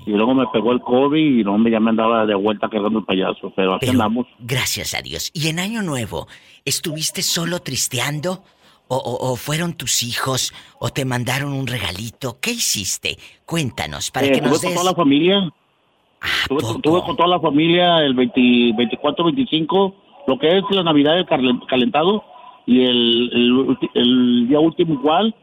[0.07, 3.01] Y luego me pegó el COVID y no me ya me andaba de vuelta cargando
[3.01, 3.53] el payaso.
[3.55, 4.27] Pero aquí Pero, andamos.
[4.39, 5.31] gracias a Dios.
[5.35, 6.27] ¿Y en Año Nuevo,
[6.65, 8.43] estuviste solo tristeando?
[8.89, 10.55] ¿O, o- o fueron tus hijos?
[10.79, 12.39] ¿O te mandaron un regalito?
[12.41, 13.19] ¿Qué hiciste?
[13.45, 14.79] Cuéntanos, para Eh, que estuve nos con des...
[14.79, 15.53] toda la familia.
[16.43, 18.41] Estuve, con- estuve con toda la familia el 20
[18.77, 19.95] 24, 25,
[20.29, 22.25] lo que es la Navidad el cal- calentado
[22.65, 25.35] y el, el, el día último igual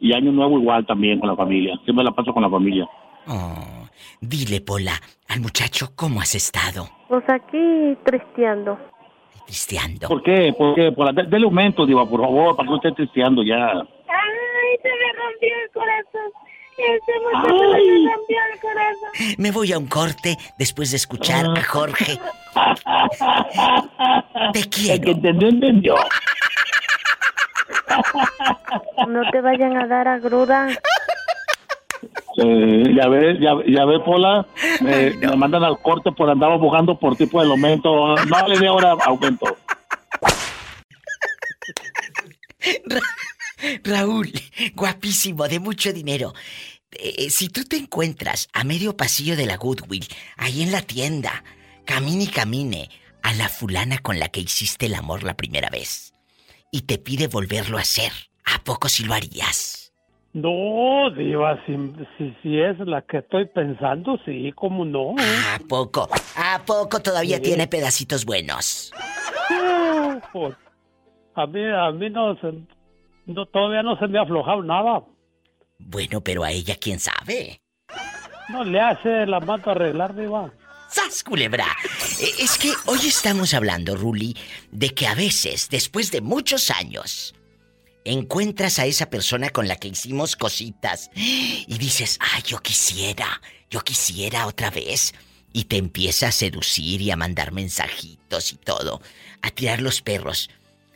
[0.00, 1.78] y Año Nuevo igual también con la familia.
[1.84, 2.88] Siempre la paso con la familia.
[3.28, 3.88] Oh,
[4.20, 6.88] dile, Pola, al muchacho, ¿cómo has estado?
[7.08, 8.78] Pues aquí tristeando.
[9.46, 10.08] Tristeando.
[10.08, 10.52] ¿Por qué?
[10.56, 10.90] ¿Por qué?
[10.92, 13.66] Por la, de- dele aumento, Diva, por favor, para que no esté tristeando ya.
[13.68, 16.32] Ay, se me rompió el corazón.
[16.78, 19.10] Ese muchacho se me rompió el corazón.
[19.38, 22.18] Me voy a un corte después de escuchar a Jorge.
[24.52, 24.94] Te quiero.
[24.94, 25.94] El que entendió, entendió.
[29.06, 30.76] No te vayan a dar agruras.
[32.36, 34.46] Eh, ya ves, ya, ya ves, Pola,
[34.80, 38.16] me, me mandan al corte por andar abogando por tipo de aumento.
[38.16, 39.56] No le dé ahora aumento.
[43.84, 44.32] Raúl,
[44.74, 46.32] guapísimo, de mucho dinero.
[46.92, 50.06] Eh, si tú te encuentras a medio pasillo de la Goodwill,
[50.36, 51.44] ahí en la tienda,
[51.84, 52.90] camine y camine
[53.22, 56.12] a la fulana con la que hiciste el amor la primera vez
[56.70, 58.12] y te pide volverlo a hacer,
[58.44, 59.81] ¿a poco si lo harías?
[60.34, 61.76] No, Diva, si,
[62.16, 65.14] si, si es la que estoy pensando, sí, cómo no.
[65.18, 66.08] ¿A poco?
[66.36, 67.42] ¿A poco todavía Sí.
[67.42, 68.92] tiene pedacitos buenos?
[69.50, 70.54] No, pues,
[71.34, 72.64] a mí, a mí no, se-
[73.26, 75.02] no, todavía no se me ha aflojado nada.
[75.78, 77.60] Bueno, pero a ella quién sabe.
[78.48, 80.50] No le hace la mano arreglar, Diva.
[80.88, 81.66] ¡Sas, culebra!
[82.20, 84.34] Eh, Es que hoy estamos hablando, Ruli,
[84.70, 87.34] de que a veces, después de muchos años,
[88.04, 93.40] encuentras a esa persona con la que hicimos cositas y dices, ay, yo quisiera,
[93.70, 95.14] yo quisiera otra vez.
[95.54, 99.02] Y te empieza a seducir y a mandar mensajitos y todo,
[99.42, 100.48] a tirar los perros.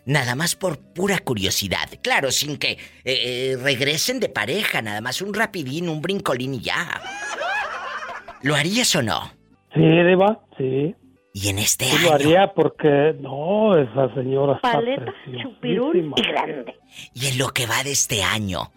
[0.07, 1.91] Nada más por pura curiosidad.
[2.01, 6.61] Claro, sin que eh, eh, regresen de pareja, nada más un rapidín, un brincolín y
[6.61, 7.03] ya.
[8.43, 9.33] ¿Lo harías o no?
[9.75, 10.95] Sí, Diva, sí.
[11.39, 16.15] Y en este Sí lo haría porque, no, esa señora está Paleta, preciosísima.
[16.17, 16.75] y grande.
[17.13, 18.73] Y en lo que va de este año,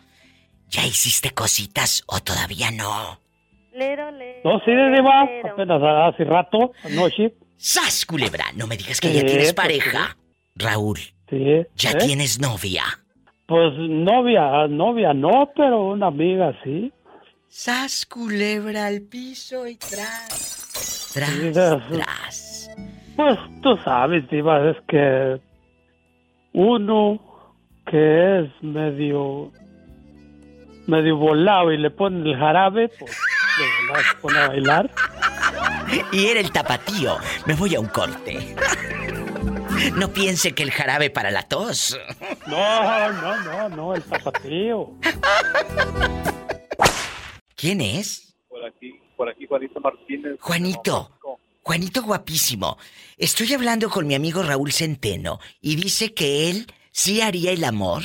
[0.67, 3.17] ¿ya hiciste cositas o todavía no?
[4.43, 5.21] No, sí, Diva,
[5.53, 5.81] apenas
[6.13, 7.33] hace rato, anoche.
[7.55, 8.43] ¡Sas, culebra!
[8.55, 10.17] No me digas que Sí, ya tienes pues, pareja.
[10.55, 10.99] Raúl,
[11.29, 11.65] Sí.
[11.77, 11.95] ya ¿eh?
[12.05, 12.83] tienes novia.
[13.47, 16.91] Pues novia, novia no, pero una amiga sí.
[17.47, 21.11] ¡Sas, culebra al piso y tras!
[21.13, 22.48] Tras, Sí, tras.
[23.19, 25.41] Pues tú sabes, Diva, es que
[26.53, 27.19] uno
[27.85, 29.51] que es medio
[30.87, 33.17] medio volado y le ponen el jarabe, pues
[33.89, 34.89] volada se pone a bailar.
[36.13, 37.17] Y era el tapatío.
[37.45, 38.55] Me voy a un corte.
[39.97, 41.99] No piense que el jarabe para la tos.
[42.47, 44.91] No, no, no, no, el zapatillo.
[47.57, 48.33] ¿Quién es?
[48.47, 50.37] Por aquí, por aquí Juanito Martínez.
[50.39, 51.11] Juanito.
[51.69, 52.79] Juanito guapísimo.
[53.15, 58.01] Estoy hablando con mi amigo Raúl Centeno y dice que él sí haría el amor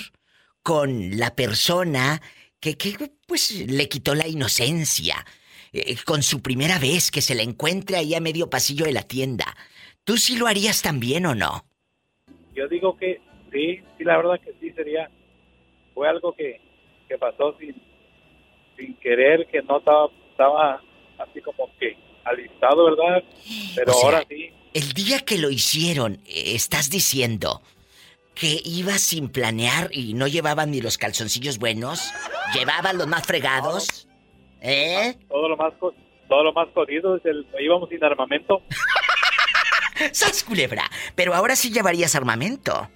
[0.63, 2.21] con la persona
[2.61, 2.95] que, que
[3.27, 5.25] pues le quitó la inocencia.
[5.73, 9.03] eh, con su primera vez que se la encuentre ahí a medio pasillo de la
[9.03, 9.47] tienda.
[10.05, 11.65] ¿Tú sí lo harías también o no?
[12.55, 15.09] Yo digo que sí, sí, la verdad que sí sería.
[15.95, 16.61] Fue algo que,
[17.09, 17.75] que pasó sin,
[18.77, 20.83] sin querer, que no estaba, estaba
[21.19, 23.23] así como que alistado, ¿verdad?
[23.75, 24.51] Pero O sea, ahora sí.
[24.73, 27.63] El día que lo hicieron, eh, estás diciendo
[28.35, 32.13] que iba sin planear y no llevaban ni los calzoncillos buenos,
[32.55, 34.09] llevaban los más fregados.
[34.61, 35.15] ¿Eh?
[35.29, 35.73] Todo lo más,
[36.29, 38.63] todo lo más jodido es el, íbamos sin armamento.
[40.13, 40.91] ¡Sas, culebra!
[41.15, 42.89] Pero ahora sí llevarías armamento.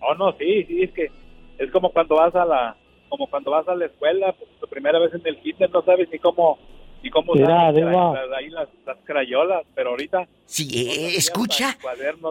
[0.00, 1.10] Oh, no, sí, sí, es que
[1.58, 2.76] es como cuando vas a la,
[3.08, 6.08] como cuando vas a la escuela, pues, tu primera vez en el kinder no sabes
[6.10, 6.58] ni cómo,
[7.04, 11.76] ni cómo cra- las- ahí las, las crayolas, pero ahorita Sí, eh, escucha,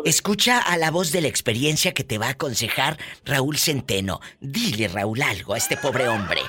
[0.04, 4.20] de- escucha a la voz de la experiencia que te va a aconsejar Raúl Centeno.
[4.42, 6.42] Dile, Raúl, algo a este pobre hombre.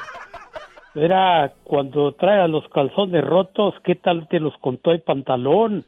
[0.95, 5.85] Mira, cuando traigas los calzones rotos, ¿qué tal te los con todo el pantalón?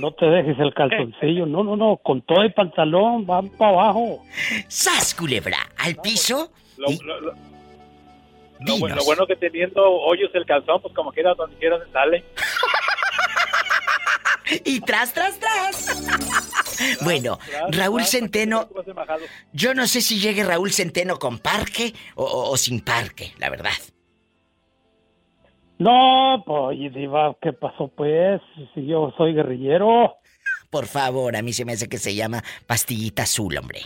[0.00, 4.22] No te dejes el calzoncillo, no, no, no, con todo el pantalón, van para abajo.
[4.68, 5.58] ¡Sas, culebra!
[5.76, 6.50] ¿Al piso?
[6.76, 7.32] Lo, lo- lo-
[8.60, 8.90] lo Dinos.
[8.90, 12.24] bu- lo bueno que teniendo hoyos el calzón, pues como quiera, donde quiera se sale.
[14.64, 16.98] Y tras, tras, tras.
[17.02, 17.38] Bueno,
[17.70, 18.66] Raúl Centeno,
[19.52, 23.50] yo no sé si llegue Raúl Centeno con parque o, o- o sin parque, la
[23.50, 23.72] verdad.
[25.78, 28.40] No, pues, Diva, ¿qué pasó pues?
[28.74, 30.16] Si yo soy guerrillero.
[30.70, 33.80] Por favor, a mí se me hace que se llama pastillita azul, hombre.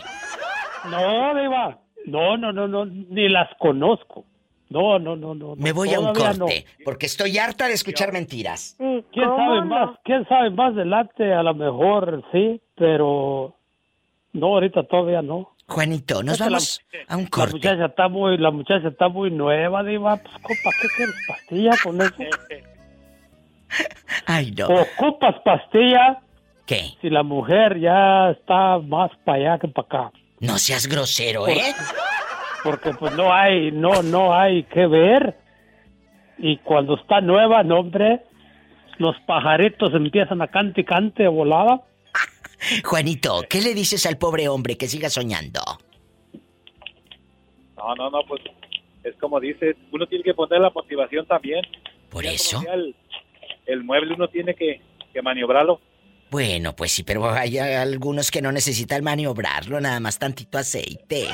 [0.85, 4.25] No, Diva, no, no, no, no, ni las conozco.
[4.73, 5.55] No, no, no, no.
[5.55, 8.75] Me voy a un corte, porque estoy harta de escuchar mentiras.
[8.79, 9.99] ¿Quién sabe más?
[10.03, 11.31] ¿Quién sabe más adelante?
[11.31, 13.53] A lo mejor sí, pero
[14.33, 15.51] no, ahorita todavía no.
[15.67, 17.53] Juanito, nos la- vamos a un La corte.
[17.53, 20.17] muchacha está muy, la muchacha está muy nueva, diva.
[20.17, 21.15] Pues, compa, ¿qué quieres?
[21.27, 22.15] ¿Pastilla con eso?
[24.25, 24.67] Ay, no.
[24.67, 26.19] ¿Ocupas pastilla?
[26.65, 26.95] ¿Qué?
[27.01, 30.11] Si la mujer ya está más para allá que para acá.
[30.39, 31.73] No seas grosero, ¿eh?
[32.63, 35.35] Porque pues no hay, no, no hay que ver.
[36.37, 38.21] Y cuando está nueva, no, hombre,
[38.97, 41.81] los pajaritos empiezan a cante y cante volada.
[42.83, 45.61] Juanito, ¿qué le dices al pobre hombre que siga soñando?
[47.77, 48.41] No, no, no, pues
[49.03, 51.61] es como dices, uno tiene que poner la motivación también.
[52.09, 52.63] Por eso.
[52.71, 52.95] El,
[53.65, 55.81] el mueble uno tiene que, que maniobrarlo.
[56.29, 61.27] Bueno, pues sí, pero hay algunos que no necesitan maniobrarlo, nada más tantito aceite.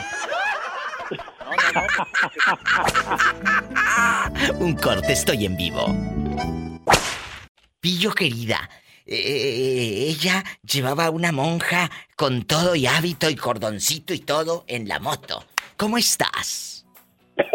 [4.59, 5.95] Un corte, estoy en vivo.
[7.79, 8.69] Pillo querida,
[9.05, 14.99] eh, ella llevaba una monja con todo y hábito y cordoncito y todo en la
[14.99, 15.43] moto.
[15.77, 16.85] ¿Cómo estás?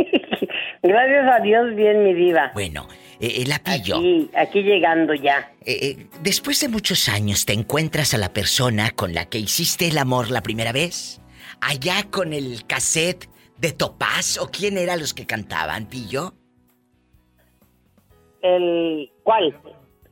[0.83, 2.51] Gracias a Dios, bien, mi diva.
[2.55, 2.87] Bueno,
[3.21, 3.97] eh, eh, la pillo.
[3.97, 5.53] Aquí, aquí llegando ya.
[5.65, 9.89] Eh, eh, después de muchos años te encuentras a la persona con la que hiciste
[9.89, 11.21] el amor la primera vez.
[11.61, 16.35] Allá con el cassette de Topaz o quién eran los que cantaban, Pillo?
[18.43, 19.57] El, ¿Cuál?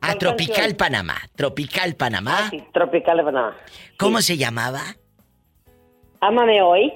[0.01, 0.77] A ¿Cuál Tropical canción?
[0.77, 1.21] Panamá.
[1.35, 2.49] Tropical Panamá.
[2.49, 3.57] Sí, Tropical de Panamá.
[3.97, 4.81] ¿Cómo se llamaba?
[6.19, 6.93] Ámame hoy.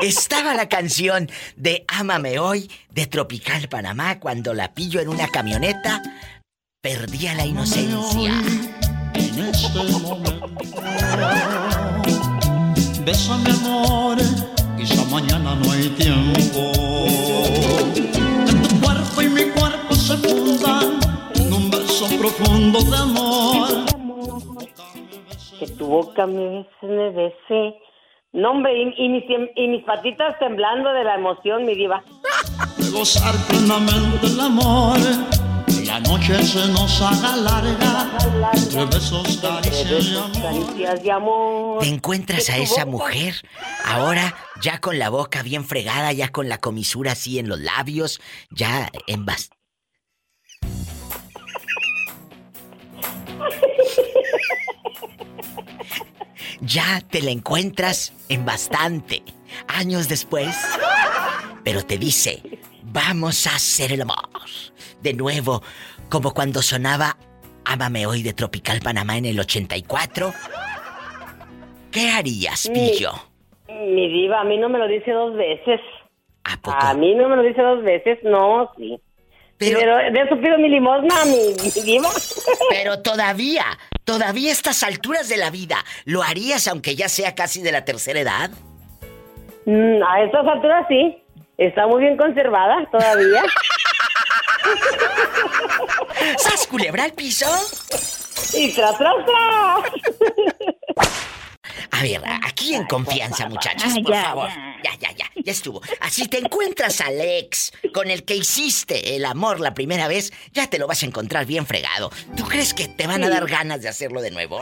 [0.00, 6.02] Estaba la canción de Ámame hoy de Tropical Panamá cuando la pillo en una camioneta
[6.80, 8.32] perdía la inocencia.
[9.14, 10.46] En este momento.
[13.06, 14.16] Bésame amor,
[14.76, 16.72] quizá mañana no hay tiempo.
[17.94, 20.98] Que tu cuerpo y mi cuerpo se fundan
[21.36, 23.68] en un beso profundo de amor.
[25.60, 27.76] Que tu boca me bese, me bese.
[28.32, 32.02] No, hombre, y, y mis, tem- y mis patitas temblando de la emoción, mi diva.
[32.76, 34.98] De gozar plenamente el amor.
[35.86, 38.10] La noche se nos haga larga.
[38.54, 40.42] Entre besos, caricias y amor.
[40.42, 41.78] Caricias de amor.
[41.82, 43.34] Te encuentras a esa mujer,
[43.84, 48.20] ahora ya con la boca bien fregada, ya con la comisura así en los labios,
[48.50, 49.50] ya en bas-
[56.60, 59.22] Ya te la encuentras en bastante,
[59.68, 60.56] años después.
[61.64, 62.42] Pero te dice,
[62.96, 64.16] vamos a hacer el amor.
[65.02, 65.62] De nuevo,
[66.08, 67.16] como cuando sonaba
[67.68, 70.32] Ámame hoy de Tropical Panamá en el 84.
[71.90, 73.10] ¿Qué harías, Pillo?
[73.68, 75.80] Mi diva, a mí no me lo dice dos veces.
[76.44, 78.96] ¿A mí no me lo dice dos veces, no, sí.
[79.58, 82.08] Pero- Pero, de eso pido mi limosna, mi, mi diva.
[82.70, 83.64] Pero todavía,
[84.04, 87.84] todavía a estas alturas de la vida, ¿lo harías aunque ya sea casi de la
[87.84, 88.50] tercera edad?
[89.64, 91.18] Mm, a estas alturas sí.
[91.58, 93.42] Está muy bien conservada todavía.
[96.38, 97.46] ¿Sas culebra al piso?
[98.54, 99.90] Y tras, tras, tras.
[101.90, 104.48] A ver, aquí en confianza, muchachos, Ay, por ya, favor.
[104.84, 105.80] Ya, ya, ya, ya estuvo.
[106.00, 110.68] Así te encuentras al ex con el que hiciste el amor la primera vez, ya
[110.68, 112.10] te lo vas a encontrar bien fregado.
[112.36, 114.60] ¿Tú crees que te van a dar ganas de hacerlo de nuevo?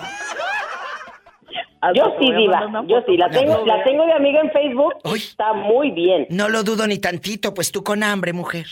[1.95, 2.67] Yo sí, diva.
[2.87, 3.17] Yo sí.
[3.17, 4.95] La tengo, la tengo de amiga en Facebook.
[5.15, 6.27] Está muy bien.
[6.31, 8.67] No lo dudo ni tantito, pues tú con hambre, mujer.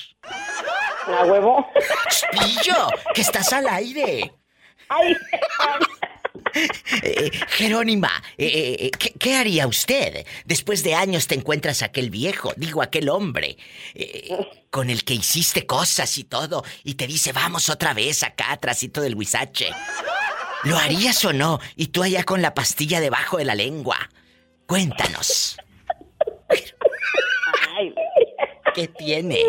[1.07, 1.67] A huevo.
[2.31, 2.89] ¡Pillo!
[3.15, 4.33] ¡Que estás al aire!
[4.89, 5.17] Ay.
[7.03, 10.27] Eh, Jerónima, eh, eh, ¿qué, qué haría usted?
[10.45, 13.57] Después de años te encuentras aquel viejo, digo aquel hombre,
[13.95, 14.29] eh,
[14.71, 19.01] con el que hiciste cosas y todo, y te dice, vamos otra vez acá, atrásito
[19.01, 19.71] del huizache.
[20.65, 21.61] ¿Lo harías o no?
[21.77, 23.97] Y tú allá con la pastilla debajo de la lengua.
[24.67, 25.57] Cuéntanos.
[28.75, 29.43] ¿Qué tiene?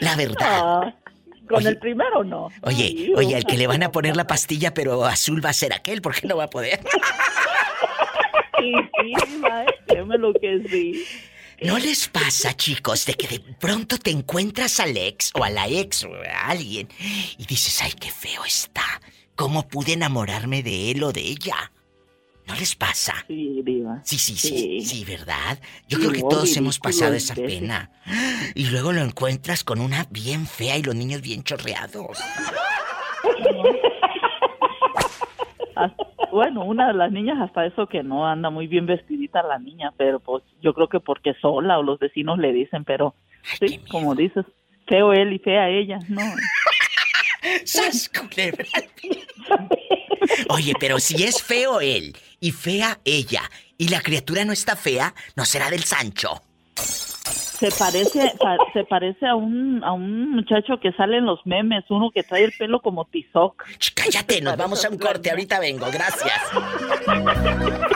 [0.00, 0.94] La verdad.
[1.48, 2.48] Con el primero no.
[2.62, 5.72] Oye, oye, al que le van a poner la pastilla, pero azul va a ser
[5.72, 6.80] aquel, porque no va a poder.
[8.58, 8.72] Sí,
[10.18, 11.04] lo que sí.
[11.62, 15.68] ¿No les pasa, chicos, de que de pronto te encuentras al ex o a la
[15.68, 16.88] ex o a alguien
[17.38, 19.00] y dices, ay, qué feo está?
[19.36, 21.72] ¿Cómo pude enamorarme de él o de ella?
[22.46, 23.14] ¿No les pasa?
[23.28, 24.00] Sí, diva.
[24.04, 24.80] Sí, sí, sí, Sí.
[24.80, 25.58] sí, ¿verdad?
[25.88, 27.90] Yo Sí, creo que todos hemos pasado esa pena.
[28.54, 32.18] Y luego lo encuentras con una bien fea y los niños bien chorreados.
[36.30, 39.92] Bueno, una de las niñas hasta eso que no anda muy bien vestidita la niña,
[39.96, 43.14] pero pues yo creo que porque sola o los vecinos le dicen, pero
[43.60, 44.44] sí, como dices,
[44.88, 46.22] feo él y fea ella, no.
[47.64, 48.64] ¡Sas, culebra!
[50.48, 53.42] Oye, pero si es feo él y fea ella
[53.78, 56.40] y la criatura no está fea, ¿no será del Sancho?
[56.74, 61.84] Se parece, pa- se parece a un, a un muchacho que sale en los memes,
[61.90, 63.62] uno que trae el pelo como tizoc.
[63.94, 66.40] Cállate, nos vamos a un corte, ahorita vengo, gracias.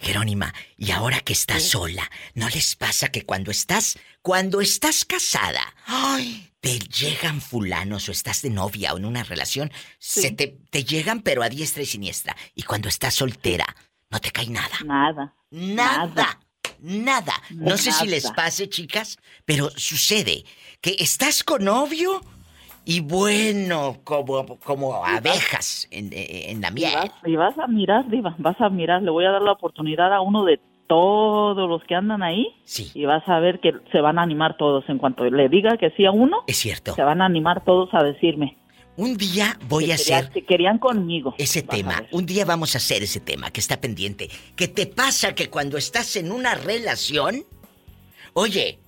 [0.00, 5.62] Jerónima, y ahora que estás sola, ¿no les pasa que cuando estás, cuando estás casada,
[5.86, 10.84] ay, te llegan fulanos o estás de novia o en una relación, se te, te
[10.84, 13.66] llegan pero a diestra y siniestra, y cuando estás soltera,
[14.10, 14.76] No te cae nada.
[14.84, 15.36] Nada.
[15.50, 16.40] Nada.
[16.80, 17.34] Nada.
[17.50, 20.44] No sé si les pase, chicas, pero sucede
[20.80, 22.20] que estás con novio
[22.94, 26.92] y bueno, como, como abejas en, en la Y miel.
[26.94, 29.02] vas, y vas a mirar, Diva, vas a mirar.
[29.02, 32.48] Le voy a dar la oportunidad a uno de todos los que andan ahí.
[32.64, 32.90] Sí.
[32.94, 34.84] Y vas a ver que se van a animar todos.
[34.88, 36.94] En cuanto le diga que sí a uno, Es cierto.
[36.94, 38.56] se van a animar todos a decirme.
[38.96, 41.34] Un día voy que a hacer que querían conmigo.
[41.38, 42.02] ese tema.
[42.10, 44.28] Un día vamos a hacer ese tema que está pendiente.
[44.56, 47.44] ¿Qué te pasa que cuando estás en una relación,
[48.34, 48.78] oye,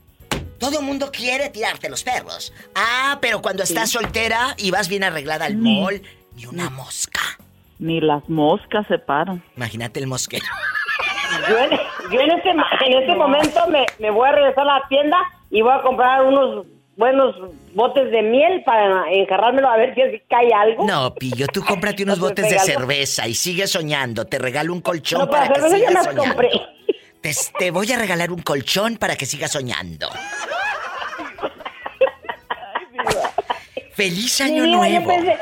[0.62, 2.52] todo el mundo quiere tirarte los perros?
[2.74, 6.00] Ah, pero cuando estás soltera y vas bien arreglada al Ni- mall,
[6.36, 7.20] ni una mosca.
[7.78, 9.42] Ni las moscas se paran.
[9.56, 10.46] Imagínate el mosquero.
[11.48, 11.70] Yo en,
[12.12, 15.16] yo en este, en este momento me, me voy a regresar a la tienda
[15.50, 16.64] y voy a comprar unos
[16.96, 17.34] buenos
[17.74, 20.86] botes de miel para enjarrármelo a ver si cae algo.
[20.86, 24.26] No, Pillo, tú cómprate unos No te botes de cerveza y sigue soñando.
[24.26, 26.22] Te regalo un colchón No, para para que sigas soñando.
[26.22, 26.50] compré.
[27.22, 30.08] Te, te voy a regalar un colchón para que sigas soñando.
[33.94, 35.08] ¡Feliz año diva, Yo nuevo!
[35.08, 35.38] pensé,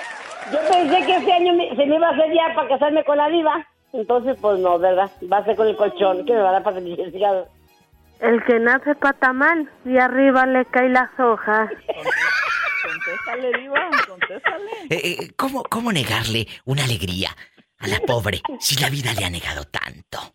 [0.52, 3.16] yo pensé que este año me- se me iba a hacer ya para casarme con
[3.16, 3.66] la diva.
[3.92, 5.10] Entonces, pues no, ¿verdad?
[5.32, 7.44] Va a ser con el colchón que me va a dar para que me siga.
[8.20, 11.70] El que nace patamal y arriba le caen las hojas.
[12.82, 14.70] Contéstale, Diva, contéstale.
[14.90, 17.34] Eh, eh, ¿cómo, ¿Cómo negarle una alegría
[17.78, 20.34] a la pobre si la vida le ha negado tanto?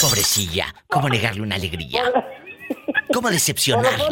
[0.00, 2.02] Pobrecilla, ¿cómo negarle una alegría?
[3.12, 4.04] ¿Cómo decepcionarla?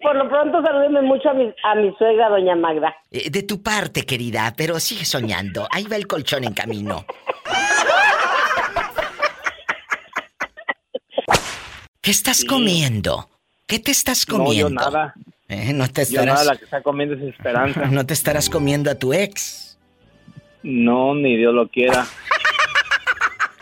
[0.00, 2.94] por lo pronto salúdeme mucho a mi, a mi suegra, doña Magda.
[3.10, 5.66] Eh, De tu parte, querida, pero sigue soñando.
[5.70, 7.04] Ahí va el colchón en camino.
[12.00, 13.28] ¿Qué estás comiendo?
[13.66, 14.70] ¿Qué te estás No, yo comiendo?
[14.70, 15.14] nada.
[15.48, 16.46] Eh, no te Yo nada, estarás...
[16.46, 17.86] la que está comiendo es esperanza.
[17.90, 19.78] No te estarás comiendo a tu ex.
[20.62, 22.06] No, ni Dios lo quiera.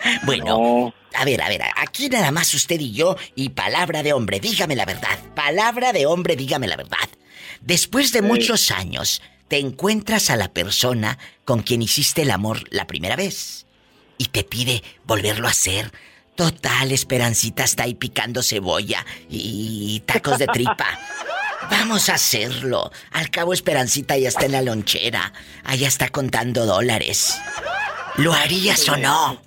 [0.24, 4.40] Bueno, a ver, a ver, aquí nada más usted y yo y palabra de hombre,
[4.40, 5.18] dígame la verdad.
[5.34, 7.08] Palabra de hombre, dígame la verdad.
[7.60, 8.24] Después de Sí.
[8.24, 13.66] muchos años, te encuentras a la persona con quien hiciste el amor la primera vez
[14.18, 15.92] y te pide volverlo a hacer.
[16.36, 20.98] Total, Esperancita está ahí picando cebolla y tacos de tripa.
[21.70, 22.90] Vamos a hacerlo.
[23.12, 25.32] Al cabo, Esperancita ya está en la lonchera.
[25.64, 27.38] Allá está contando dólares.
[28.16, 29.40] ¿Lo harías o no?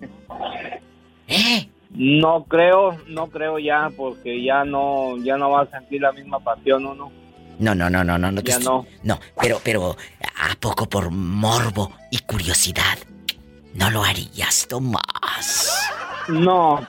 [1.27, 1.69] ¿Eh?
[1.91, 6.39] No creo, no creo ya, porque ya no, ya no va a sentir la misma
[6.39, 7.11] pasión uno.
[7.59, 8.85] No, no, no, no, no, no te Ya estoy- no.
[9.03, 12.97] No, pero, pero, ¿a poco por morbo y curiosidad?
[13.73, 15.89] No lo harías, Tomás.
[16.27, 16.85] No,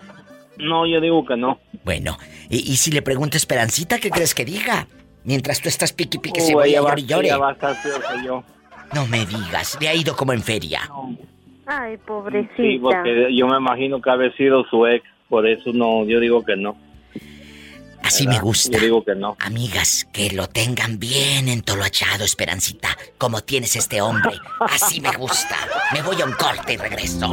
[0.59, 1.59] no, yo digo que no.
[1.85, 2.19] Bueno,
[2.51, 4.87] y, y si le pregunto a Esperancita, ¿qué crees que diga?
[5.25, 7.31] Mientras tú estás pique pique Uh, cebolla ella, y va, llore y llore.
[7.31, 8.95] a.
[8.95, 10.91] No me digas, le ha ido como en feria.
[11.69, 12.55] Ay, pobrecita.
[12.57, 16.43] Sí, porque yo me imagino que ha sido su ex, por eso no, yo digo
[16.45, 16.77] que no.
[18.03, 18.39] Así ¿Verdad?
[18.41, 18.79] me gusta.
[18.79, 19.37] Yo digo que no.
[19.41, 22.89] Amigas, que lo tengan bien entolochado, Esperancita,
[23.19, 24.33] como tienes este hombre.
[24.61, 25.57] Así me gusta.
[25.93, 27.31] Me voy a un corte y regreso.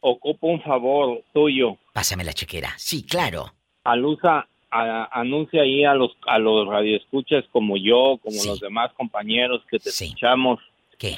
[0.00, 1.76] Ocupo un favor tuyo.
[1.92, 2.72] Pásame la chequera.
[2.76, 3.52] Sí, claro.
[3.84, 9.62] Alusa, a- anuncia ahí a los a los radioescuchas como yo, como los demás compañeros
[9.70, 10.60] que te escuchamos,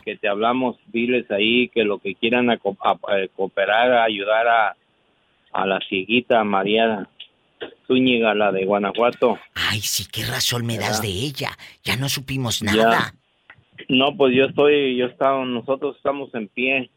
[0.05, 4.05] que te hablamos, diles ahí que lo que quieran a co- a- a cooperar, a
[4.05, 4.77] ayudar a,
[5.53, 7.09] a la cieguita María
[7.87, 9.39] Zúñiga, la de Guanajuato.
[9.55, 11.51] Ay, sí, qué razón me das de ella.
[11.85, 12.73] Ya no supimos Ya.
[12.73, 13.15] nada.
[13.89, 16.91] No, pues yo estoy, yo estaba, nosotros estamos en pie,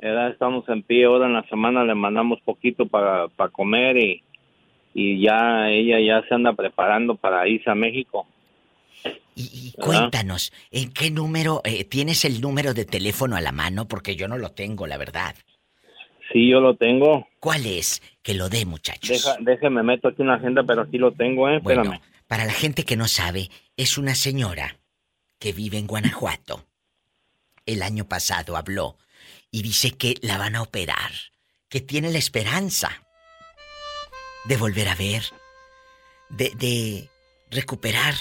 [0.00, 0.30] ¿verdad?
[0.30, 4.22] Estamos en pie, ahora en la semana le mandamos poquito para, para comer y,
[4.94, 8.26] y ya ella ya se anda preparando para irse a México.
[9.34, 9.84] Y ¿verdad?
[9.84, 13.88] cuéntanos, ¿en qué número eh, tienes el número de teléfono a la mano?
[13.88, 15.34] Porque yo no lo tengo, la verdad.
[16.32, 17.26] Sí, yo lo tengo.
[17.40, 18.02] ¿Cuál es?
[18.22, 19.08] Que lo dé, muchachos.
[19.08, 21.56] Deja, déjeme, meto aquí una agenda, pero aquí lo tengo, ¿eh?
[21.56, 21.88] Espérame.
[21.88, 24.78] Bueno, para la gente que no sabe, es una señora
[25.38, 26.64] que vive en Guanajuato.
[27.66, 28.96] El año pasado habló
[29.50, 31.12] y dice que la van a operar,
[31.68, 33.02] que tiene la esperanza
[34.44, 35.22] de volver a ver,
[36.30, 37.08] de, de
[37.50, 38.14] recuperar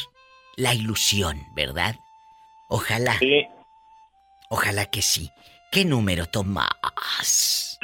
[0.62, 1.96] la ilusión, ¿verdad?
[2.70, 3.18] Ojalá.
[3.18, 3.48] Sí.
[4.50, 5.32] Ojalá que sí.
[5.72, 7.80] ¿Qué número, Tomás?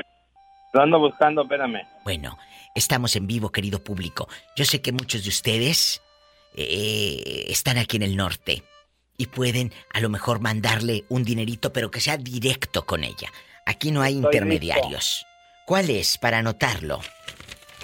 [0.73, 1.88] Lo ando buscando, espérame.
[2.03, 2.38] Bueno,
[2.75, 4.30] estamos en vivo, querido público.
[4.55, 6.03] Yo sé que muchos de ustedes
[6.55, 8.63] eh, están aquí en el norte
[9.17, 13.32] y pueden a lo mejor mandarle un dinerito, pero que sea directo con ella.
[13.65, 15.25] Aquí no hay Estoy intermediarios.
[15.65, 16.99] ¿Cuál es para anotarlo?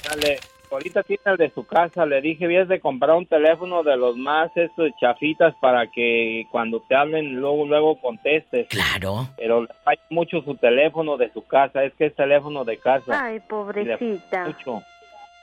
[0.03, 0.39] Dale,
[0.73, 2.05] ahorita tiene el de su casa.
[2.05, 6.79] Le dije, vienes de comprar un teléfono de los más estos chafitas para que cuando
[6.81, 8.67] te hablen luego luego contestes.
[8.69, 9.27] Claro.
[9.37, 11.83] Pero le falla mucho su teléfono de su casa.
[11.83, 13.25] Es que es teléfono de casa.
[13.25, 14.45] Ay, pobrecita.
[14.45, 14.81] mucho.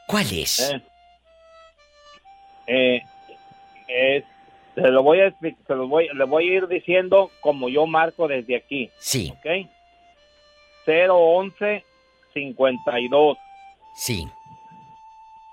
[0.07, 0.73] ¿Cuál es?
[0.73, 0.83] Eh,
[2.67, 3.03] eh,
[3.89, 4.25] es-
[4.75, 8.29] se lo voy a se lo voy, le voy a ir diciendo como yo marco
[8.29, 8.89] desde aquí.
[8.99, 9.33] Sí.
[9.37, 9.67] ¿Ok?
[10.87, 11.85] 011
[12.33, 13.37] 52
[13.95, 14.27] Sí,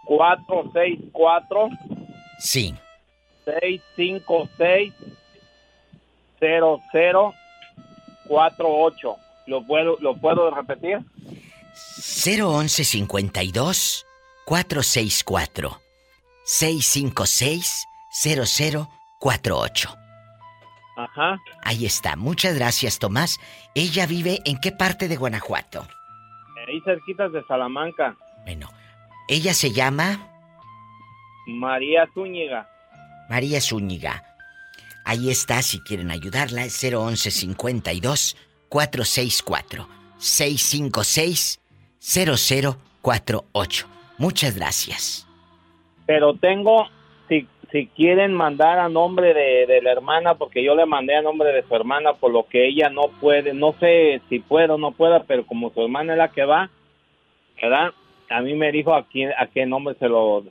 [0.08, 1.70] 464
[2.40, 2.74] sí.
[3.46, 4.94] 656
[6.40, 9.16] 0048.
[9.48, 11.00] ¿Lo puedo, ¿Lo puedo repetir?
[11.74, 14.06] 011 52
[14.46, 15.82] 464
[16.44, 19.90] 656 0048.
[20.98, 21.38] Ajá.
[21.64, 22.16] Ahí está.
[22.16, 23.40] Muchas gracias, Tomás.
[23.76, 25.88] Ella vive en qué parte de Guanajuato?
[26.68, 28.18] Ahí cerquitas de Salamanca.
[28.44, 28.68] Bueno,
[29.28, 30.30] ella se llama
[31.48, 32.70] María Zúñiga.
[33.30, 34.24] María Zúñiga.
[35.06, 38.38] Ahí está, si quieren ayudarla, es 011 52
[38.70, 41.62] 464 656
[42.00, 43.88] 0048.
[44.18, 45.28] Muchas gracias.
[46.06, 46.88] Pero tengo,
[47.28, 51.22] si, si quieren mandar a nombre de, de la hermana, porque yo le mandé a
[51.22, 54.78] nombre de su hermana, por lo que ella no puede, no sé si puedo o
[54.78, 56.70] no pueda, pero como su hermana es la que va,
[57.62, 57.92] ¿verdad?
[58.30, 60.44] A mí me dijo a, quién, a qué nombre se lo...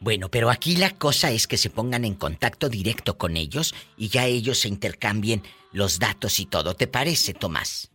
[0.00, 4.08] Bueno, pero aquí la cosa es que se pongan en contacto directo con ellos y
[4.08, 6.74] ya ellos se intercambien los datos y todo.
[6.74, 7.92] ¿Te parece, Tomás?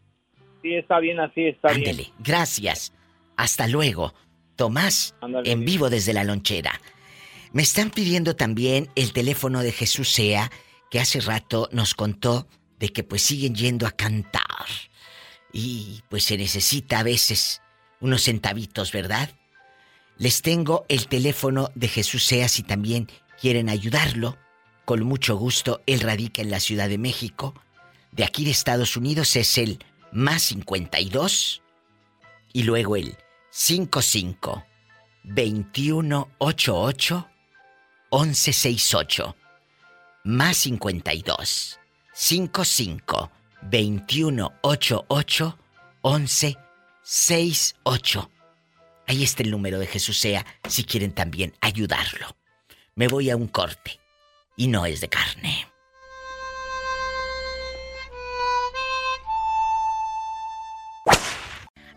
[0.62, 1.90] Sí, está bien así, está bien.
[1.90, 2.94] Ándele, gracias.
[3.36, 4.14] Hasta luego.
[4.56, 5.52] Tomás, Ándale.
[5.52, 6.80] en vivo desde la lonchera.
[7.52, 10.50] Me están pidiendo también el teléfono de Jesús Sea,
[10.90, 12.48] que hace rato nos contó
[12.80, 14.66] de que pues siguen yendo a cantar.
[15.52, 17.62] Y pues se necesita a veces
[18.00, 19.30] unos centavitos, ¿verdad?
[20.18, 23.08] Les tengo el teléfono de Jesús Sea si también
[23.40, 24.36] quieren ayudarlo.
[24.86, 27.54] Con mucho gusto, él radica en la Ciudad de México.
[28.12, 29.80] De aquí de Estados Unidos es el
[30.12, 31.62] más 52
[32.54, 33.18] y luego el
[33.52, 34.64] 55
[35.24, 37.28] 2188
[38.12, 39.36] 1168
[40.24, 41.80] más 52
[42.14, 43.32] 55
[43.62, 45.58] 2188
[46.04, 46.67] 1168
[49.08, 52.36] Ahí está el número de Jesús sea si quieren también ayudarlo.
[52.96, 54.02] Me voy a un corte
[54.58, 55.68] y no es de carne.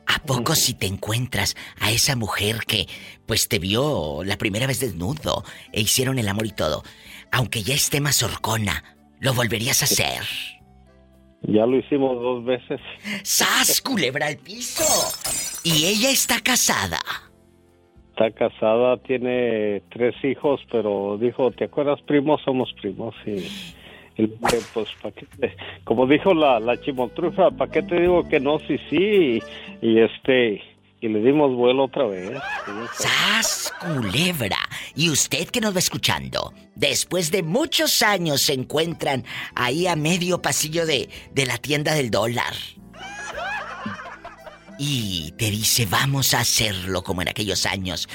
[0.06, 2.88] ¿A poco si te encuentras a esa mujer que
[3.26, 6.84] pues te vio la primera vez desnudo e hicieron el amor y todo,
[7.32, 10.59] aunque ya esté más horcona, lo volverías a hacer?
[11.43, 12.80] Ya lo hicimos dos veces.
[13.22, 14.84] ¡Sas, culebra al piso!
[15.64, 16.99] Y ella está casada.
[18.11, 22.38] Está casada, tiene tres hijos, pero dijo, ¿te acuerdas, primo?
[22.45, 23.14] Somos primos.
[23.24, 23.47] Y,
[24.22, 24.26] y
[24.74, 28.59] pues, ¿pa' qué te- como dijo la, la chimontrufa, ¿para qué te digo que no?
[28.61, 29.43] Sí, sí.
[29.80, 30.62] Y, este,
[31.01, 32.38] y le dimos vuelo otra vez.
[32.94, 34.59] ¡Sas, culebra!
[34.94, 39.24] Y usted que nos va escuchando, después de muchos años se encuentran
[39.55, 42.55] ahí a medio pasillo de, de la tienda del dólar.
[44.78, 48.09] Y te dice, vamos a hacerlo como en aquellos años.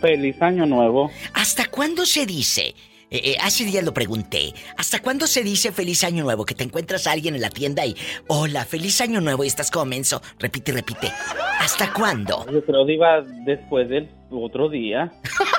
[0.00, 1.10] Feliz año nuevo.
[1.34, 2.74] ¿Hasta cuándo se dice
[3.10, 4.54] Eh, eh, hace días lo pregunté.
[4.78, 6.46] ¿Hasta cuándo se dice feliz año nuevo?
[6.46, 7.94] Que te encuentras a alguien en la tienda y.
[8.26, 10.22] Hola, feliz año nuevo y estás como menso.
[10.38, 11.12] Repite, repite.
[11.60, 12.46] ¿Hasta cuándo?
[12.50, 15.12] Yo creo que iba después del otro día.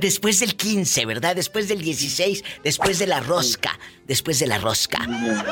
[0.00, 1.36] Después del 15, ¿verdad?
[1.36, 3.78] Después del 16, después de la rosca.
[4.06, 4.98] Después de la rosca.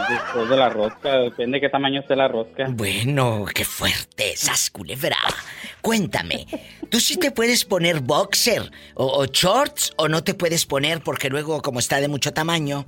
[0.09, 2.67] Después de la rosca, depende de qué tamaño esté la rosca.
[2.71, 5.17] Bueno, qué fuerte, sas culebra.
[5.83, 6.47] Cuéntame,
[6.91, 11.29] ¿tú sí te puedes poner boxer o, o shorts o no te puedes poner porque
[11.29, 12.87] luego como está de mucho tamaño?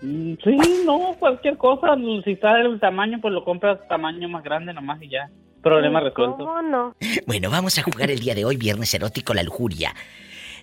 [0.00, 1.96] Mm, Sí, no, cualquier cosa.
[2.24, 5.28] Si está el tamaño, pues lo compras tamaño más grande nomás y ya.
[5.68, 6.36] Problema resuelto.
[6.38, 6.94] ¿Cómo no?
[7.26, 9.94] Bueno, vamos a jugar el día de hoy, viernes erótico, la lujuria.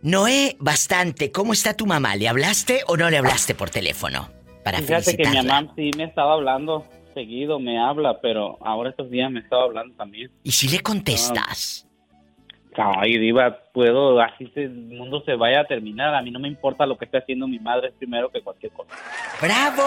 [0.01, 2.15] Noé, bastante, ¿cómo está tu mamá?
[2.15, 4.29] ¿Le hablaste o no le hablaste por teléfono?
[4.63, 9.09] Para Fíjate que mi mamá sí me estaba hablando seguido, me habla, pero ahora estos
[9.09, 10.29] días me estaba hablando también.
[10.43, 11.87] ¿Y si le contestas?
[12.77, 16.13] Ay, diva, puedo, así se- el mundo se vaya a terminar.
[16.13, 18.89] A mí no me importa lo que esté haciendo mi madre primero que cualquier cosa.
[19.41, 19.83] ¡Bravo!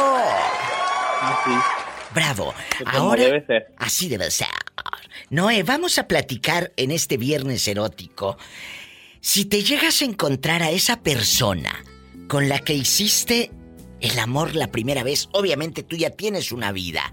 [1.20, 1.50] Así.
[2.14, 2.54] ¡Bravo!
[2.86, 3.74] Ahora, debe ser.
[3.78, 4.48] así debe ser.
[5.30, 8.38] Noé, vamos a platicar en este viernes erótico.
[9.20, 11.84] Si te llegas a encontrar a esa persona
[12.28, 13.50] con la que hiciste
[14.00, 17.12] el amor la primera vez, obviamente tú ya tienes una vida.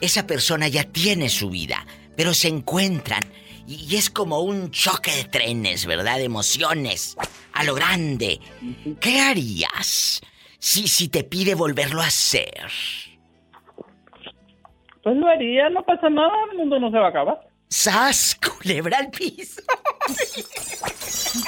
[0.00, 1.86] Esa persona ya tiene su vida,
[2.16, 3.22] pero se encuentran
[3.66, 6.18] y, y es como un choque de trenes, ¿verdad?
[6.18, 7.16] De emociones.
[7.52, 8.40] A lo grande.
[9.00, 10.20] ¿Qué harías
[10.58, 12.70] si, si te pide volverlo a hacer?
[15.04, 17.40] Pues lo haría, no pasa nada, el mundo no se va a acabar.
[17.68, 18.36] ¡Sas!
[18.40, 19.60] Culebra al piso.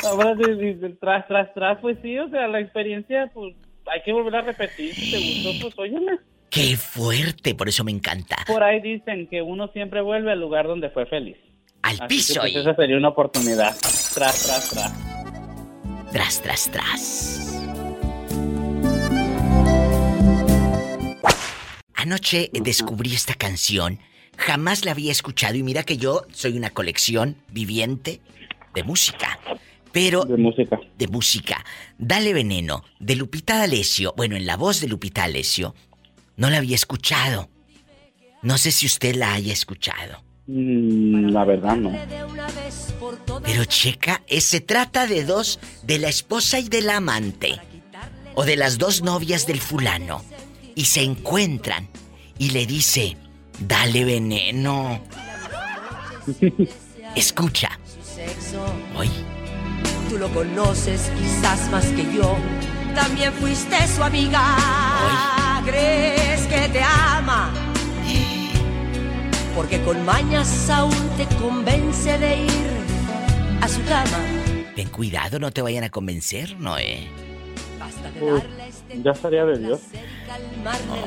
[0.04, 0.34] Ahora,
[1.00, 3.54] tras, tras, tras, pues sí, o sea, la experiencia, pues
[3.86, 4.94] hay que volver a repetir.
[4.94, 5.18] Si te
[5.50, 6.18] gustó, pues óyeme.
[6.50, 7.54] ¡Qué fuerte!
[7.54, 8.36] Por eso me encanta.
[8.46, 11.36] Por ahí dicen que uno siempre vuelve al lugar donde fue feliz.
[11.82, 13.74] Al Así piso que, pues, y- esa sería una oportunidad.
[13.80, 14.92] Tras, tras, tras.
[16.12, 17.62] Tras, tras, tras.
[21.97, 23.99] Anoche descubrí esta canción.
[24.36, 28.20] Jamás la había escuchado y mira que yo soy una colección viviente
[28.74, 29.38] de música.
[29.92, 30.24] Pero...
[30.24, 30.78] De música.
[30.99, 31.64] De música.
[31.97, 32.84] Dale veneno.
[33.01, 34.12] De Lupita D'Alessio.
[34.14, 35.74] Bueno, en la voz de Lupita D'Alessio.
[36.36, 37.49] No la había escuchado.
[38.42, 40.22] No sé si usted la haya escuchado.
[40.47, 41.92] Mm, la verdad, no.
[43.42, 47.59] Pero checa, eh, se trata de dos, de la esposa y de la amante.
[48.34, 50.22] O de las dos novias del fulano.
[50.76, 51.88] Y se encuentran.
[52.38, 53.16] Y le dice,
[53.58, 55.00] dale veneno.
[57.16, 57.70] Escucha.
[58.96, 59.10] Hoy.
[60.08, 62.36] Tú lo conoces quizás más que yo.
[62.94, 65.62] También fuiste su amiga.
[65.64, 67.52] ¿Crees que te ama?
[69.56, 72.76] Porque con mañas aún te convence de ir
[73.62, 74.18] a su cama.
[74.76, 77.08] Ten cuidado, no te vayan a convencer, Noé.
[78.20, 78.42] Uy,
[78.95, 79.80] ya estaría de Dios.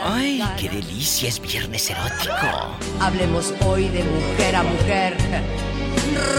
[0.03, 2.77] Ay, qué delicia, es viernes erótico.
[2.99, 5.17] Hablemos hoy de mujer a mujer.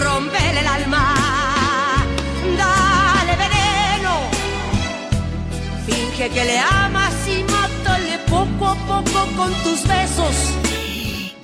[0.03, 1.15] Rompele el alma.
[2.57, 4.29] Dale veneno.
[5.85, 10.53] Finge que le amas y mátale poco a poco con tus besos.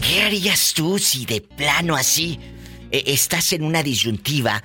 [0.01, 2.39] ¿Qué harías tú si de plano así
[2.91, 4.63] eh, estás en una disyuntiva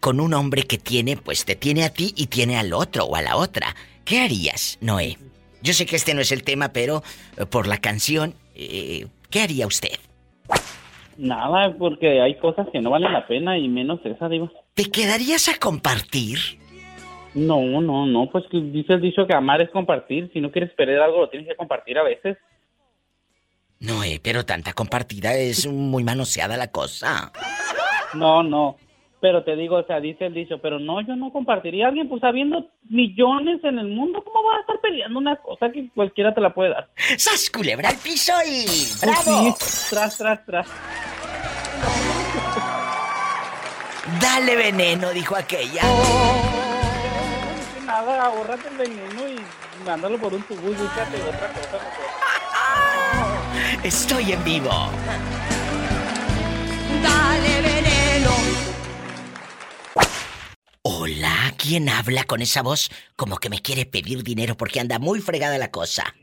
[0.00, 3.16] con un hombre que tiene, pues te tiene a ti y tiene al otro o
[3.16, 3.74] a la otra?
[4.10, 5.18] ¿Qué harías, Noé?
[5.62, 7.04] Yo sé que este no es el tema, pero
[7.36, 10.00] eh, por la canción, eh, ¿qué haría usted?
[11.16, 14.50] Nada, porque hay cosas que no valen la pena y menos esa, digo.
[14.74, 16.40] ¿Te quedarías a compartir?
[17.34, 20.28] No, no, no, pues dice el dicho que amar es compartir.
[20.32, 22.36] Si no quieres perder algo, lo tienes que compartir a veces.
[23.78, 27.30] Noé, pero tanta compartida es muy manoseada la cosa.
[28.14, 28.76] No, no.
[29.20, 32.08] Pero te digo, o sea, dice el dicho, pero no, yo no compartiría a alguien,
[32.08, 36.32] pues habiendo millones en el mundo, ¿cómo vas a estar peleando una cosa que cualquiera
[36.34, 36.88] te la puede dar?
[37.18, 38.64] ¡Sas, culebra al piso y...
[38.64, 39.54] Pues ¡Bravo!
[39.58, 40.66] sí, tras, tras, tras.
[44.20, 45.82] Dale veneno, dijo aquella.
[45.82, 45.88] Que
[47.86, 49.36] Nada, ahorrate el veneno y
[49.86, 51.72] mándalo por un tubo y búscate otra cosa.
[51.72, 52.00] mejor.
[53.84, 54.70] Estoy en vivo.
[57.02, 57.99] Dale veneno.
[60.82, 65.20] Hola, ¿quién habla con esa voz como que me quiere pedir dinero porque anda muy
[65.20, 66.14] fregada la cosa?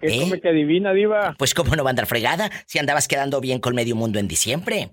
[0.00, 0.20] ¿Qué ¿Eh?
[0.20, 1.36] come que adivina, Diva?
[1.38, 4.26] Pues cómo no va a andar fregada si andabas quedando bien con medio mundo en
[4.26, 4.90] diciembre.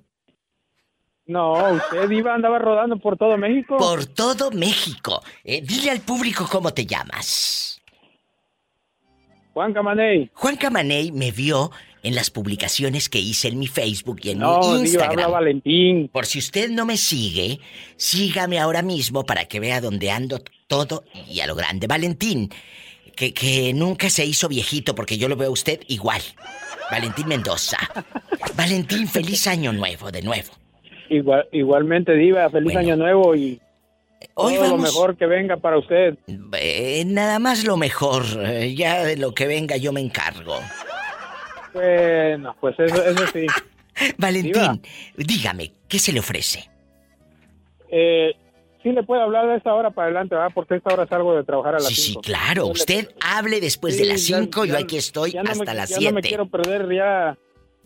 [1.25, 3.77] No, usted, Diva, andaba rodando por todo México.
[3.77, 5.23] Por todo México.
[5.43, 7.81] Eh, dile al público cómo te llamas.
[9.53, 10.29] Juan Camaney.
[10.33, 11.71] Juan Camaney me vio
[12.03, 15.11] en las publicaciones que hice en mi Facebook y en No, mi diva, Instagram.
[15.11, 16.09] habla Valentín.
[16.09, 17.59] Por si usted no me sigue,
[17.95, 21.87] sígame ahora mismo para que vea dónde ando todo y a lo grande.
[21.87, 22.49] Valentín,
[23.15, 26.21] que, que nunca se hizo viejito porque yo lo veo a usted igual.
[26.91, 27.77] Valentín Mendoza.
[28.57, 30.49] Valentín, feliz año nuevo de nuevo.
[31.09, 33.59] Igual, igualmente, Diva, feliz año nuevo y
[34.35, 36.17] Hoy todo lo vamos- mejor que venga para usted.
[36.57, 38.23] Eh, nada más lo mejor.
[38.45, 40.59] eh, Ya de lo que venga yo me encargo.
[41.73, 43.45] Bueno, pues eso, eso sí.
[44.17, 44.81] Valentín,
[45.17, 46.69] dígame, ¿qué se le ofrece?
[47.91, 48.31] Eh,
[48.81, 50.51] sí le puedo hablar de esta hora para adelante, ¿verdad?
[50.53, 52.21] Porque esta hora salgo de trabajar a las Sí, sí, 5.
[52.21, 52.67] claro.
[52.67, 55.73] Usted hable después Sí, de las ya- 5, yo aquí estoy ya no hasta me-
[55.75, 56.27] las Ya no me 7.
[56.29, 57.37] quiero perder ya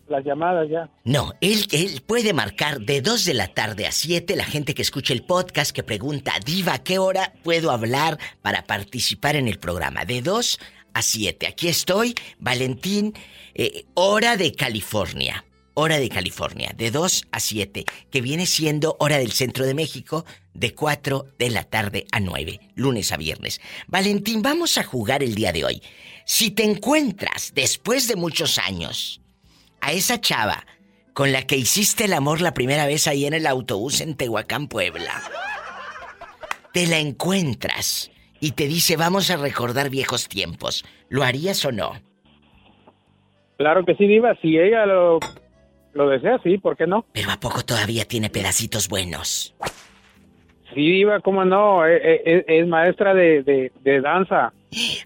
[0.08, 0.88] las llamadas ya.
[1.04, 4.80] No, él, él puede marcar de 2 de la tarde a 7 la gente que
[4.80, 9.58] escucha el podcast que pregunta, Diva, ¿a qué hora puedo hablar para participar en el
[9.58, 10.06] programa?
[10.06, 10.58] De 2
[10.94, 11.46] a 7.
[11.46, 13.14] Aquí estoy, Valentín,
[13.54, 15.44] eh, hora de California.
[15.74, 20.24] Hora de California, de 2 a 7, que viene siendo hora del centro de México,
[20.52, 23.60] de 4 de la tarde a 9, lunes a viernes.
[23.86, 25.82] Valentín, vamos a jugar el día de hoy.
[26.26, 29.20] Si te encuentras después de muchos años
[29.80, 30.66] a esa chava
[31.14, 34.68] con la que hiciste el amor la primera vez ahí en el autobús en Tehuacán,
[34.68, 35.22] Puebla.
[36.72, 38.10] Te la encuentras
[38.40, 40.84] y te dice vamos a recordar viejos tiempos.
[41.08, 41.92] ¿Lo harías o no?
[43.56, 44.36] Claro que sí, Diva.
[44.40, 45.18] Si ella lo,
[45.92, 47.04] lo desea, sí, ¿por qué no?
[47.12, 49.54] Pero ¿a poco todavía tiene pedacitos buenos?
[50.74, 51.86] Sí, Diva, ¿cómo no?
[51.86, 54.52] Eh, eh, Es, es maestra de, de, de danza.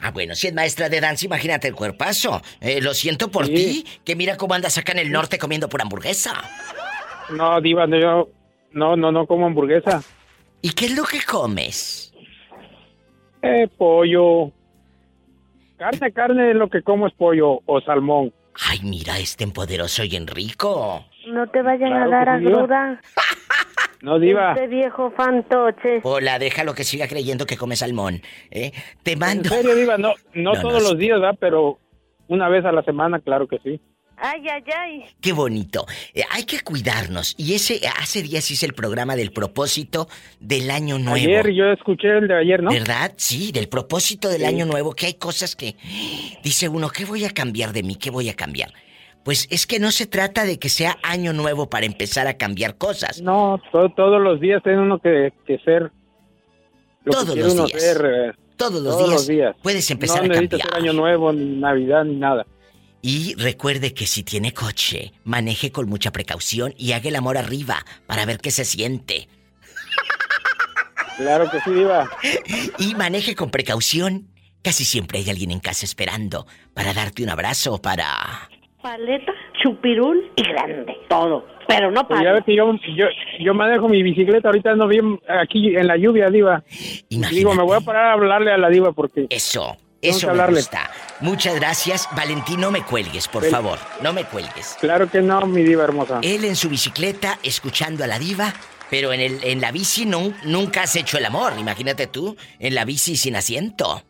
[0.00, 2.42] Ah, bueno, si es maestra de danza, imagínate el cuerpazo.
[2.60, 5.84] Eh, lo siento por ti, que mira cómo andas acá en el norte comiendo pura
[5.84, 6.34] hamburguesa.
[7.30, 8.28] No, Diva, no, yo
[8.72, 10.02] no, no, no como hamburguesa.
[10.60, 12.11] ¿Y qué es lo que comes?
[13.42, 14.50] Eh, pollo.
[15.76, 18.32] Carne, carne, lo que como es pollo o salmón.
[18.68, 21.04] Ay, mira, es tan poderoso y en rico.
[21.28, 22.50] No te vayan Claro a dar Diva.
[22.52, 23.00] agruda.
[24.02, 24.54] No, Diva.
[24.54, 26.00] Este viejo fantoche.
[26.02, 28.20] Hola, déjalo que siga creyendo que come salmón.
[28.50, 28.72] ¿eh?
[29.04, 29.48] Te En mando.
[29.48, 31.36] serio, Diva, no, no, No, todos no, los días, ¿verdad?
[31.38, 31.78] Pero
[32.26, 33.80] una vez a la semana, claro que sí.
[34.24, 35.04] Ay, ay, ay.
[35.20, 35.84] Qué bonito.
[36.14, 37.34] Eh, hay que cuidarnos.
[37.36, 40.06] Y ese, hace días hice el programa del propósito
[40.38, 41.16] del año nuevo.
[41.16, 42.70] Ayer yo escuché el de ayer, ¿no?
[42.70, 43.12] ¿Verdad?
[43.16, 44.46] Sí, del propósito del Sí.
[44.46, 45.74] año nuevo, que hay cosas que
[46.44, 47.96] dice uno, ¿qué voy a cambiar de mí?
[47.96, 48.72] ¿Qué voy a cambiar?
[49.24, 52.76] Pues es que no se trata de que sea año nuevo para empezar a cambiar
[52.76, 53.20] cosas.
[53.22, 55.90] No, to- todos los días tiene uno que, que ser
[57.04, 57.82] lo Todos que los uno días.
[57.82, 58.04] ser.
[58.04, 59.56] eh, Todos los todos días los días.
[59.62, 60.60] puedes empezar no a cambiar.
[60.62, 62.46] ser año nuevo, ni Navidad, ni nada.
[63.04, 67.84] Y recuerde que si tiene coche, maneje con mucha precaución y haga el amor arriba
[68.06, 69.28] para ver qué se siente.
[71.16, 72.08] Claro que sí, Diva.
[72.78, 74.28] Y maneje con precaución.
[74.62, 78.48] Casi siempre hay alguien en casa esperando para darte un abrazo o para...
[78.80, 79.32] Paleta,
[79.62, 80.96] chupirul y grande.
[81.08, 81.44] Todo.
[81.68, 82.34] Pero no Pues ya para.
[82.34, 83.06] ves que yo, yo,
[83.40, 86.62] yo manejo mi bicicleta, ahorita ando bien aquí en la lluvia, Diva.
[87.08, 89.26] Digo, me voy a parar a hablarle a la Diva porque...
[89.30, 90.90] Eso, Eso me gusta.
[91.20, 92.08] Muchas gracias.
[92.16, 93.50] Valentín, no me cuelgues, por Ven.
[93.52, 93.78] favor.
[94.02, 94.76] No me cuelgues.
[94.80, 96.18] Claro que no, mi Diva hermosa.
[96.22, 98.52] Él en su bicicleta, escuchando a la diva,
[98.90, 101.52] pero en, el, en la bici no, nunca has hecho el amor.
[101.58, 104.02] Imagínate tú, en la bici sin asiento.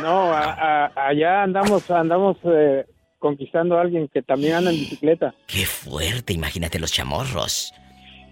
[0.00, 0.52] No, a-
[0.86, 2.84] a- allá andamos, andamos eh,
[3.20, 5.32] conquistando a alguien que también anda en bicicleta.
[5.46, 7.72] Qué fuerte, imagínate los chamorros.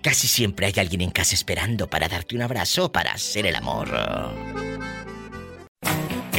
[0.02, 3.88] Casi siempre hay alguien en casa esperando para darte un abrazo para hacer el amor.